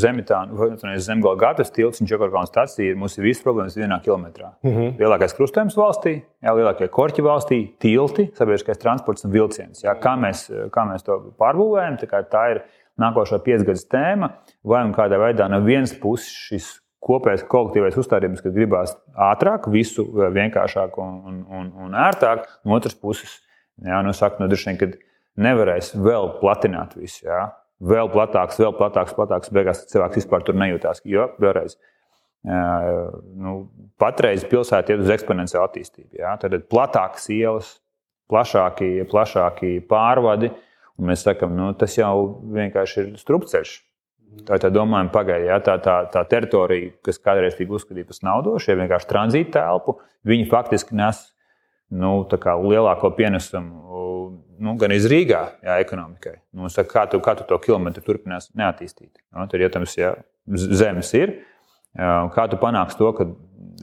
zemetāna, 0.00 0.96
zemgala 1.04 1.36
gātas 1.42 1.72
tilts 1.74 2.00
un 2.00 2.08
čekarkāna 2.08 2.48
stācija. 2.48 2.94
Mums 2.96 3.18
ir 3.18 3.26
visas 3.26 3.44
problēmas 3.44 3.76
vienā 3.76 3.98
kilometrā. 4.04 4.54
Mm 4.64 4.70
-hmm. 4.70 4.94
Lielākais 5.02 5.36
krustojums 5.36 5.76
valstī, 5.76 6.14
jā, 6.40 6.54
lielākie 6.56 6.88
korķi 6.88 7.22
valstī, 7.22 7.58
tilti, 7.78 8.30
sabiedriskais 8.32 8.80
transports 8.80 9.24
un 9.24 9.32
vilciens. 9.32 9.84
Jā, 9.84 9.94
kā, 10.00 10.16
mēs, 10.16 10.48
kā 10.72 10.86
mēs 10.88 11.04
to 11.04 11.20
pārbūvējam, 11.38 12.00
tā, 12.00 12.24
tā 12.24 12.50
ir 12.54 12.62
nākošā 12.98 13.42
piecgadus 13.44 13.84
tēma. 13.84 14.32
Vai 14.64 14.84
un 14.84 14.94
kādā 14.94 15.20
veidā 15.20 15.50
no 15.50 15.60
vienas 15.60 15.92
puses 15.92 16.32
šis 16.48 16.80
kopējais 17.04 17.44
kolektīvais 17.44 17.96
uzstādījums, 18.00 18.40
ka 18.40 18.48
gribās 18.48 18.96
ātrāk, 19.14 19.68
visu 19.68 20.06
vienkāršāk 20.32 20.96
un, 20.96 21.44
un, 21.50 21.72
un 21.76 21.92
ērtāk, 21.92 22.46
no 22.64 22.78
otras 22.78 22.94
puses 22.94 23.43
Jā, 23.82 24.00
nu, 24.06 24.14
saka, 24.14 24.38
nu, 24.42 24.48
droši 24.50 24.70
vien, 24.70 24.78
ka 24.78 24.90
nevarēs 25.42 25.94
vēl 25.98 26.36
platināt 26.40 26.94
visu. 26.98 27.24
Jā. 27.26 27.48
Vēl 27.84 28.08
platāks, 28.12 28.60
vēl 28.62 28.74
platāks, 28.78 29.16
platāks. 29.16 29.50
Beigās 29.52 29.82
cilvēks 29.90 30.20
vispār 30.22 30.44
tur 30.46 30.56
nejūtās. 30.56 31.02
Jo 31.10 31.26
vēlreiz, 31.42 31.74
nu, 32.44 33.56
patreiz 34.00 34.44
pilsēta 34.48 34.94
iet 34.94 35.02
uz 35.02 35.10
eksponenciālu 35.16 35.66
attīstību. 35.66 36.20
Jā. 36.20 36.36
Tad 36.40 36.54
ir 36.54 36.62
platākas 36.70 37.26
ielas, 37.34 37.72
plašāki, 38.30 38.92
plašāki 39.10 39.74
pārvadi. 39.90 40.52
Un 40.94 41.10
mēs 41.10 41.26
sakām, 41.26 41.56
nu, 41.58 41.72
tas 41.74 41.98
jau 41.98 42.14
vienkārši 42.54 43.00
ir 43.02 43.12
strupceļš. 43.18 43.74
Tā 44.46 44.56
ir 44.56 44.62
tā 44.62 44.70
domājuma 44.72 45.12
pagaidi. 45.14 45.48
Ja? 45.50 45.58
Tā, 45.62 45.76
tā, 45.82 46.00
tā 46.10 46.22
teritorija, 46.30 46.94
kas 47.06 47.18
kādreiz 47.22 47.58
tika 47.58 47.74
uzskatīta 47.74 48.10
par 48.10 48.26
naudošu, 48.30 48.70
ir 48.70 48.80
vienkārši 48.82 49.10
tranzīta 49.10 49.58
telpu. 49.58 49.98
Viņi 50.26 50.46
faktiski 50.50 50.96
nes 50.98 51.20
nu, 51.94 52.12
lielāko 52.68 53.10
pienesumu 53.16 53.84
nu, 54.58 54.74
gan 54.80 54.94
iz 54.94 55.06
Rīgā, 55.10 55.40
jā, 55.64 55.78
ekonomikai. 55.82 56.36
Nu, 56.56 56.70
saka, 56.72 56.90
kā, 56.90 57.04
tu, 57.10 57.20
kā 57.24 57.34
tu 57.38 57.46
to 57.48 57.58
kilometru 57.62 58.04
turpinās 58.06 58.50
neattīstīt? 58.58 59.12
Nu, 59.34 59.46
tad, 59.50 59.62
ja 59.62 59.70
tam 59.72 59.86
zemes 59.86 61.12
ir, 61.18 61.36
kā 61.94 62.46
tu 62.50 62.58
panāksi 62.60 62.98
to, 63.00 63.12
ka 63.16 63.28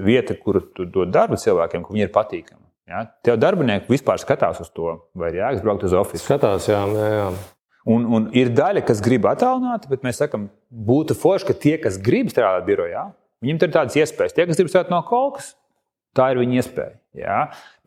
vieta, 0.02 0.36
kur 0.40 0.62
tu 0.76 0.88
dod 0.90 1.12
darbu 1.14 1.40
cilvēkiem, 1.42 1.86
ka 1.86 1.96
viņi 1.96 2.08
ir 2.08 2.14
patīkami. 2.16 2.64
Ja? 2.92 3.06
Tev 3.24 3.40
darbinieki 3.40 3.92
vispār 3.92 4.20
skatās 4.22 4.60
uz 4.64 4.72
to, 4.76 4.98
vai 5.18 5.32
ir 5.32 5.42
jāizbraukt 5.42 5.86
uz 5.88 5.96
oficiālu. 5.96 6.28
Skatās, 6.28 6.70
jā, 6.72 6.82
jā. 6.92 7.10
jā. 7.16 7.32
Un, 7.92 8.04
un 8.14 8.28
ir 8.38 8.52
daļa, 8.54 8.84
kas 8.86 9.00
grib 9.02 9.26
attālināt, 9.26 9.88
bet 9.90 10.04
mēs 10.06 10.20
sakām, 10.22 10.52
būtu 10.70 11.16
forši, 11.18 11.48
ka 11.48 11.56
tie, 11.58 11.78
kas 11.82 11.98
grib 12.04 12.30
strādāt 12.30 12.68
birojā, 12.68 13.08
viņiem 13.42 13.58
ir 13.58 13.74
tādas 13.74 13.98
iespējas. 13.98 14.36
Tie, 14.38 14.46
kas 14.50 14.60
grib 14.60 14.70
strādāt 14.70 14.94
no 14.94 15.00
kaut 15.08 15.40
kas, 15.40 15.56
Tā 16.18 16.32
ir 16.34 16.42
viņa 16.42 16.58
iespēja. 16.60 16.96
Jā? 17.18 17.38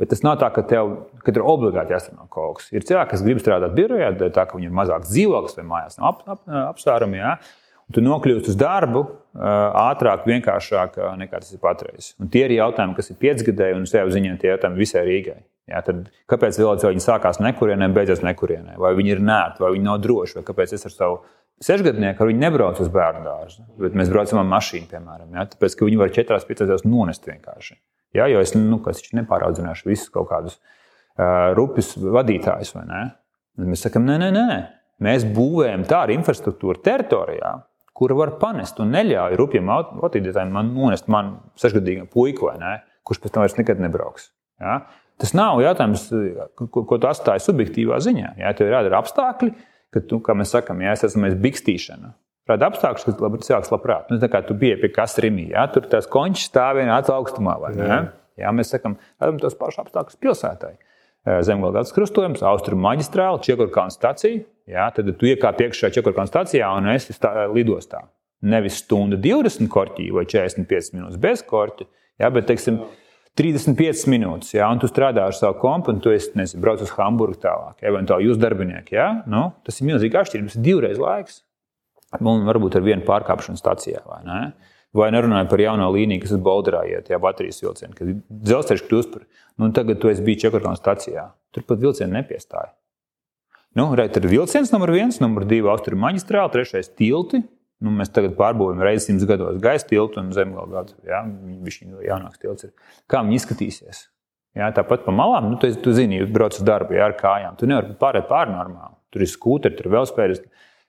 Bet 0.00 0.10
tas 0.12 0.22
nav 0.24 0.38
tā, 0.40 0.50
ka 0.52 0.64
tev 0.68 0.94
ka 1.24 1.32
ir 1.32 1.44
obligāti 1.44 1.94
jāstrādā 1.94 2.26
kaut 2.32 2.60
kas. 2.60 2.70
Ir 2.76 2.84
cilvēki, 2.84 3.10
kas 3.12 3.24
grib 3.24 3.40
strādāt 3.40 3.76
birojā, 3.76 4.10
tā 4.26 4.44
ka 4.48 4.58
viņiem 4.58 4.72
ir 4.72 4.78
mazāks 4.80 5.12
dzīvoklis 5.12 5.58
vai 5.60 5.64
mājās 5.68 6.00
nav 6.00 6.10
ap, 6.10 6.24
ap, 6.28 6.42
apsvērumi. 6.72 7.20
Jā? 7.20 7.36
Tu 7.92 8.00
nokļūsi 8.00 8.52
uz 8.52 8.56
darbu 8.56 9.04
ātrāk, 9.36 10.24
vienkāršāk 10.28 10.96
nekā 11.20 11.40
tas 11.42 11.52
ir 11.52 11.60
patreiz. 11.60 12.12
Un 12.20 12.30
tie 12.32 12.46
ir 12.46 12.56
jautājumi, 12.56 12.96
kas 12.96 13.12
ir 13.12 13.20
piecgadēji, 13.20 13.76
un 13.76 13.84
sev 13.88 14.12
ziņā 14.12 14.38
tie 14.40 14.54
jautājumi 14.54 14.80
visai 14.80 15.04
Rīgai. 15.08 15.42
Jā, 15.68 15.80
tad 15.84 16.08
kāpēc 16.28 16.56
cilvēki 16.58 17.00
sākās 17.00 17.40
nekurienē, 17.44 17.88
beidzas 17.92 18.20
nekurienē? 18.24 18.76
Vai 18.80 18.92
viņi 18.96 19.14
ir 19.14 19.22
nērti, 19.24 19.64
vai 19.64 19.72
viņi 19.76 19.86
nav 19.86 20.00
droši, 20.04 20.38
vai 20.38 20.44
kāpēc 20.48 20.74
es 20.76 20.84
ar 20.88 20.92
savu 20.92 21.20
sešgadnieki 21.64 22.20
ar 22.20 22.28
viņu 22.28 22.42
nebrauc 22.42 22.80
uz 22.82 22.90
bērnu 22.92 23.24
dārzu, 23.24 23.64
bet 23.80 23.96
mēs 23.96 24.12
braucam 24.12 24.42
ar 24.42 24.48
mašīnu, 24.50 24.90
piemēram. 24.90 25.30
Ja? 25.36 25.46
Tāpēc, 25.52 25.76
ka 25.78 25.88
viņi 25.88 26.00
var 26.00 26.12
četrās, 26.12 26.44
piecās 26.48 26.84
nonest 26.84 27.28
vienkārši. 27.28 27.78
Ja? 28.14 28.28
Jo 28.30 28.40
es 28.44 28.54
nu, 28.56 28.80
nepāraudzināšu 29.18 29.90
visus 29.90 30.12
kaut 30.14 30.30
kādus 30.30 30.58
uh, 30.58 31.52
rupjus 31.58 31.94
vadītājus. 31.98 32.74
Mēs 33.60 33.84
sakām, 33.86 34.06
nē, 34.08 34.18
nē, 34.22 34.32
nē. 34.34 34.58
Mēs 35.04 35.26
būvējam 35.34 35.84
tādu 35.90 36.14
infrastruktūru 36.14 36.80
teritorijā, 36.84 37.52
kura 37.94 38.16
var 38.18 38.36
panest 38.40 38.78
un 38.82 38.94
neļauj 38.94 39.36
rupjiem 39.38 39.70
autodītājiem 39.74 40.54
man 40.54 40.70
nonest 40.74 41.10
man 41.10 41.36
sešgadīgam 41.60 42.06
puiku, 42.10 42.50
kurš 43.04 43.20
pēc 43.22 43.34
tam 43.34 43.44
vairs 43.44 43.58
nekad 43.58 43.82
nebrauks. 43.82 44.30
Ja? 44.62 44.84
Tas 45.20 45.34
nav 45.36 45.60
jautājums, 45.62 46.08
ko, 46.58 46.82
ko 46.86 46.98
tu 46.98 47.10
atstāji 47.10 47.42
subjektīvā 47.44 48.00
ziņā. 48.02 48.34
Ja? 48.40 48.54
Tev 48.56 48.70
ir 48.70 48.78
jādara 48.78 49.02
apstākļi, 49.02 49.52
ka 49.94 50.02
tu, 50.08 50.18
kā 50.24 50.34
mēs 50.38 50.54
sakām, 50.54 50.82
ja 50.82 50.94
es 50.94 51.04
esmu 51.06 51.30
bikstīšana. 51.42 52.14
Rada 52.48 52.68
apstākļus, 52.68 53.06
kas 53.06 53.20
labi, 53.24 53.40
cilvēks 53.44 53.70
labprāt. 53.72 54.10
Nu, 54.12 54.18
tā 54.20 54.28
kā 54.32 54.42
tu 54.44 54.56
biji 54.58 54.76
pie 54.82 54.90
kasrīmī, 54.92 55.46
ja? 55.54 55.64
tur 55.72 55.86
tās 55.88 56.08
končas 56.10 56.50
stāv 56.50 56.76
vienā 56.80 56.98
augstumā. 57.14 57.54
Ja? 57.78 58.00
Ja? 58.40 58.50
Mēs 58.52 58.74
sakām, 58.74 58.98
radām 59.22 59.38
tos 59.40 59.56
pašus 59.56 59.86
apstākļus 59.86 60.20
pilsētai. 60.20 60.74
Zemgājas 61.46 61.94
krustojums, 61.96 62.42
austrumu 62.44 62.84
maģistrāle, 62.84 63.40
Čekurkāna 63.46 63.94
stacija. 63.94 64.42
Ja? 64.68 64.90
Tad 64.92 65.08
tu 65.16 65.30
iekāp 65.30 65.62
iekšā 65.64 65.88
Čekurkāna 65.96 66.28
stacijā 66.28 66.68
un 66.76 66.90
esi 66.92 67.16
lidostā. 67.54 68.02
Nevis 68.44 68.82
stunda 68.82 69.16
20 69.16 69.70
korķī 69.72 70.10
vai 70.12 70.26
45 70.28 70.92
minūtes 70.98 71.16
bez 71.22 71.40
korķa, 71.48 71.88
ja? 72.20 72.28
bet, 72.28 72.44
teiksim, 72.50 72.82
Jā 72.82 73.00
35 73.34 74.04
minūtes, 74.12 74.52
ja, 74.54 74.68
un 74.70 74.78
tu 74.78 74.86
strādā 74.86 75.24
ar 75.26 75.34
savu 75.34 75.56
kompu, 75.58 75.90
un 75.90 75.98
tu 76.02 76.12
esi, 76.14 76.30
nezinu, 76.38 76.60
brauc 76.62 76.84
uz 76.84 76.92
Hamburgu 76.94 77.40
tālāk, 77.42 77.80
eventuāli 77.82 78.28
jūs 78.28 78.38
darbinieki. 78.38 78.94
Ja, 78.94 79.08
nu, 79.26 79.48
tas 79.66 79.80
ir 79.80 79.88
milzīgi 79.88 80.20
atšķirības, 80.20 80.58
divreiz 80.62 81.00
laiks. 81.02 81.40
Un 82.20 82.46
varbūt 82.46 82.78
ar 82.78 82.84
vienu 82.86 83.06
pārkāpšanu 83.08 83.60
stācijā. 83.60 84.04
Vai, 84.06 84.20
ne? 84.28 84.40
vai 84.94 85.08
nerunāju 85.14 85.48
par 85.50 85.62
jauno 85.64 85.88
līniju, 85.94 86.22
kas 86.22 86.36
ir 86.36 86.44
Bolderā, 86.44 86.84
iet, 86.86 87.10
ja 87.10 87.18
baterijas 87.22 87.58
vilcienu, 87.64 87.96
kad 87.98 88.12
dzelzceļš 88.30 88.84
kļūst 88.86 89.10
par, 89.10 89.24
nu, 89.58 89.72
tagad 89.74 89.98
tu 90.02 90.12
esi 90.12 90.22
bijis 90.22 90.44
Čekurkāna 90.44 90.78
stācijā. 90.78 91.32
Tur 91.54 91.66
pat 91.66 91.82
vilcienu 91.82 92.14
nepiestāja. 92.14 92.70
Nu, 93.74 93.88
Reit, 93.98 94.14
ir 94.14 94.30
vilciens 94.30 94.70
numur 94.70 94.92
viens, 94.94 95.18
numur 95.18 95.48
divi 95.50 95.66
austrumu 95.66 96.06
maģistrāli, 96.06 96.54
trešais 96.54 96.92
tilti, 96.94 97.42
Nu, 97.84 97.92
mēs 97.92 98.12
tagad 98.14 98.36
pārbūvējam 98.38 98.82
reizes 98.84 99.08
simts 99.08 99.26
gados 99.28 99.58
gaisa 99.62 99.86
tiltu 99.90 100.20
un 100.22 100.30
zemgālu. 100.34 100.84
Ja? 101.08 101.20
Viņš 101.24 101.80
ir 101.82 102.04
jaunāks 102.06 102.40
tilts. 102.40 102.70
Kā 103.10 103.20
viņi 103.24 103.40
izskatīsies? 103.40 104.04
Jā, 104.54 104.68
tāpat 104.76 105.02
pa 105.02 105.12
malām, 105.12 105.48
nu, 105.50 105.56
tu, 105.58 105.68
tu 105.82 105.92
zini, 105.96 106.20
jūs 106.20 106.30
braucat 106.32 106.60
uz 106.60 106.66
darbu 106.66 106.94
jā, 106.94 107.08
ar 107.08 107.16
kājām. 107.18 107.56
Tu 107.58 107.66
nevari 107.66 107.96
pārēt 107.98 108.28
pāri 108.28 108.54
normāli. 108.54 108.94
Tur 109.10 109.24
ir 109.26 109.30
skūteri, 109.30 109.74
tur 109.74 109.88
ir 109.88 109.96
velospēdas. 109.96 110.44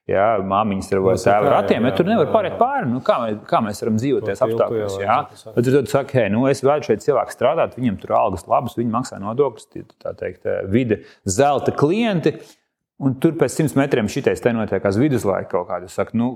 Jā, 0.06 0.26
māmiņas 0.46 0.92
ir 0.92 1.00
vai 1.02 1.16
tēva 1.18 1.50
ratiem, 1.50 1.86
bet 1.88 1.96
tur 1.98 2.06
nevar 2.06 2.28
pārēt 2.30 2.60
pāri. 2.60 2.86
Nu, 2.92 3.00
kā, 3.06 3.16
kā 3.50 3.62
mēs 3.66 3.82
varam 3.82 3.96
dzīvot 3.98 4.28
tajos 4.28 4.44
apstākļos? 4.46 4.98
Jā, 5.02 5.16
tad 5.56 5.70
tu 5.74 5.82
saki, 5.90 6.20
hei, 6.20 6.28
nu, 6.30 6.44
es 6.52 6.62
vēlu 6.62 6.86
šeit 6.86 7.02
cilvēku 7.02 7.34
strādāt, 7.34 7.74
viņiem 7.80 7.98
tur 8.04 8.14
algas 8.20 8.46
labas, 8.46 8.78
viņi 8.78 8.94
maksā 8.94 9.18
nodokļus, 9.24 9.72
tā 10.06 10.14
teikt, 10.20 10.46
vide, 10.70 11.02
zelta 11.26 11.74
klienti. 11.74 12.36
Un 13.02 13.18
tur 13.20 13.34
pēc 13.36 13.58
simts 13.58 13.74
metriem 13.76 14.08
šitais 14.08 14.40
te 14.46 14.54
notiekās 14.56 15.00
viduslaika 15.02 15.50
kaut 15.58 15.72
kāda. 15.72 15.90
Es 15.90 15.98
saku, 15.98 16.16
nu, 16.22 16.30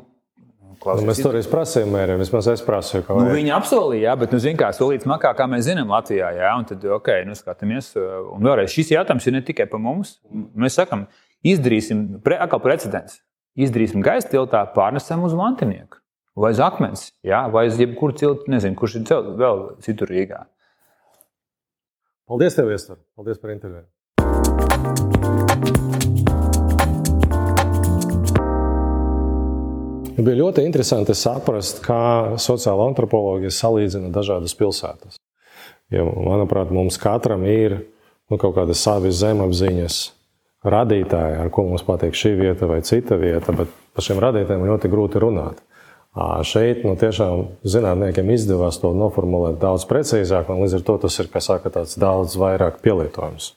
Klausies, 0.80 1.04
nu, 1.04 1.12
mēs 1.12 1.20
toreiz 1.20 1.48
prasījām 1.52 1.90
mēriem, 1.92 2.22
vismaz 2.22 2.48
es 2.54 2.62
prasīju. 2.64 3.04
Nu, 3.12 3.34
viņi 3.36 3.52
apsolīja, 3.52 4.06
jā, 4.06 4.14
bet, 4.22 4.32
nu, 4.32 4.40
zin, 4.40 4.56
kā 4.60 4.70
solīts 4.76 5.08
makā, 5.10 5.34
kā 5.36 5.44
mēs 5.52 5.66
zinām, 5.68 5.92
Latvijā. 5.92 6.30
Jā, 6.38 6.54
un 6.56 6.68
tad, 6.70 6.86
ok, 6.96 7.10
nu, 7.28 7.36
skatāmies. 7.36 7.92
Un 8.00 8.48
vēlreiz 8.48 8.72
šis 8.72 8.94
jautājums 8.96 9.28
ir 9.28 9.36
ne 9.36 9.42
tikai 9.44 9.68
par 9.72 9.84
mums. 9.84 10.18
Mēs 10.32 10.80
sakām, 10.80 11.10
izdarīsim, 11.44 12.06
pre, 12.24 12.40
atkal 12.40 12.64
precedents. 12.64 13.20
Izdarīsim 13.58 14.04
gaisa 14.06 14.30
tiltā, 14.30 14.62
pārnesam 14.76 15.24
uz 15.26 15.34
mantinieku. 15.34 15.98
Vai 16.40 16.52
uz 16.54 16.60
akmens, 16.62 17.08
jā, 17.26 17.42
vai 17.52 17.66
uz 17.68 17.80
jebkuru 17.82 18.14
ciltu, 18.16 18.46
nezinu, 18.54 18.78
kurš 18.78 19.00
ir 19.00 19.08
celt 19.10 19.32
vēl 19.40 19.64
citur 19.84 20.12
Rīgā. 20.14 20.44
Paldies, 22.30 22.54
tev, 22.54 22.70
Iestor! 22.70 23.00
Paldies 23.18 23.42
par 23.42 23.56
interviju! 23.56 23.88
Bija 30.20 30.36
ļoti 30.36 30.68
interesanti 30.68 31.16
saprast, 31.18 31.82
kā 31.82 32.38
sociāla 32.38 32.86
antropoloģija 32.92 33.56
salīdzina 33.56 34.14
dažādas 34.14 34.54
pilsētas. 34.60 35.18
Jo, 35.90 36.06
manuprāt, 36.06 36.70
mums 36.76 37.00
katram 37.02 37.48
ir 37.50 37.80
nu, 38.30 38.38
kaut 38.38 38.54
kāda 38.60 38.78
savi 38.78 39.10
zemapziņas 39.16 40.00
radītāji, 40.66 41.40
ar 41.44 41.52
ko 41.54 41.66
mums 41.70 41.86
patīk 41.88 42.18
šī 42.18 42.34
vieta 42.40 42.68
vai 42.70 42.82
cita 42.84 43.18
vieta, 43.20 43.56
bet 43.56 43.72
par 43.96 44.06
šiem 44.06 44.20
radītājiem 44.24 44.66
ļoti 44.68 44.92
grūti 44.92 45.22
runāt. 45.24 45.62
Šeit 46.44 46.82
nu, 46.84 46.96
tiešām 47.00 47.46
zinātniekiem 47.70 48.34
izdevās 48.34 48.82
to 48.82 48.92
noformulēt 48.98 49.60
daudz 49.62 49.86
precīzāk, 49.88 50.50
un 50.50 50.64
līdz 50.64 50.80
ar 50.80 50.86
to 50.88 50.98
tas 51.06 51.20
ir 51.22 51.30
saka, 51.46 51.72
daudz 51.72 52.36
vairāk 52.40 52.82
pielietojams. 52.84 53.54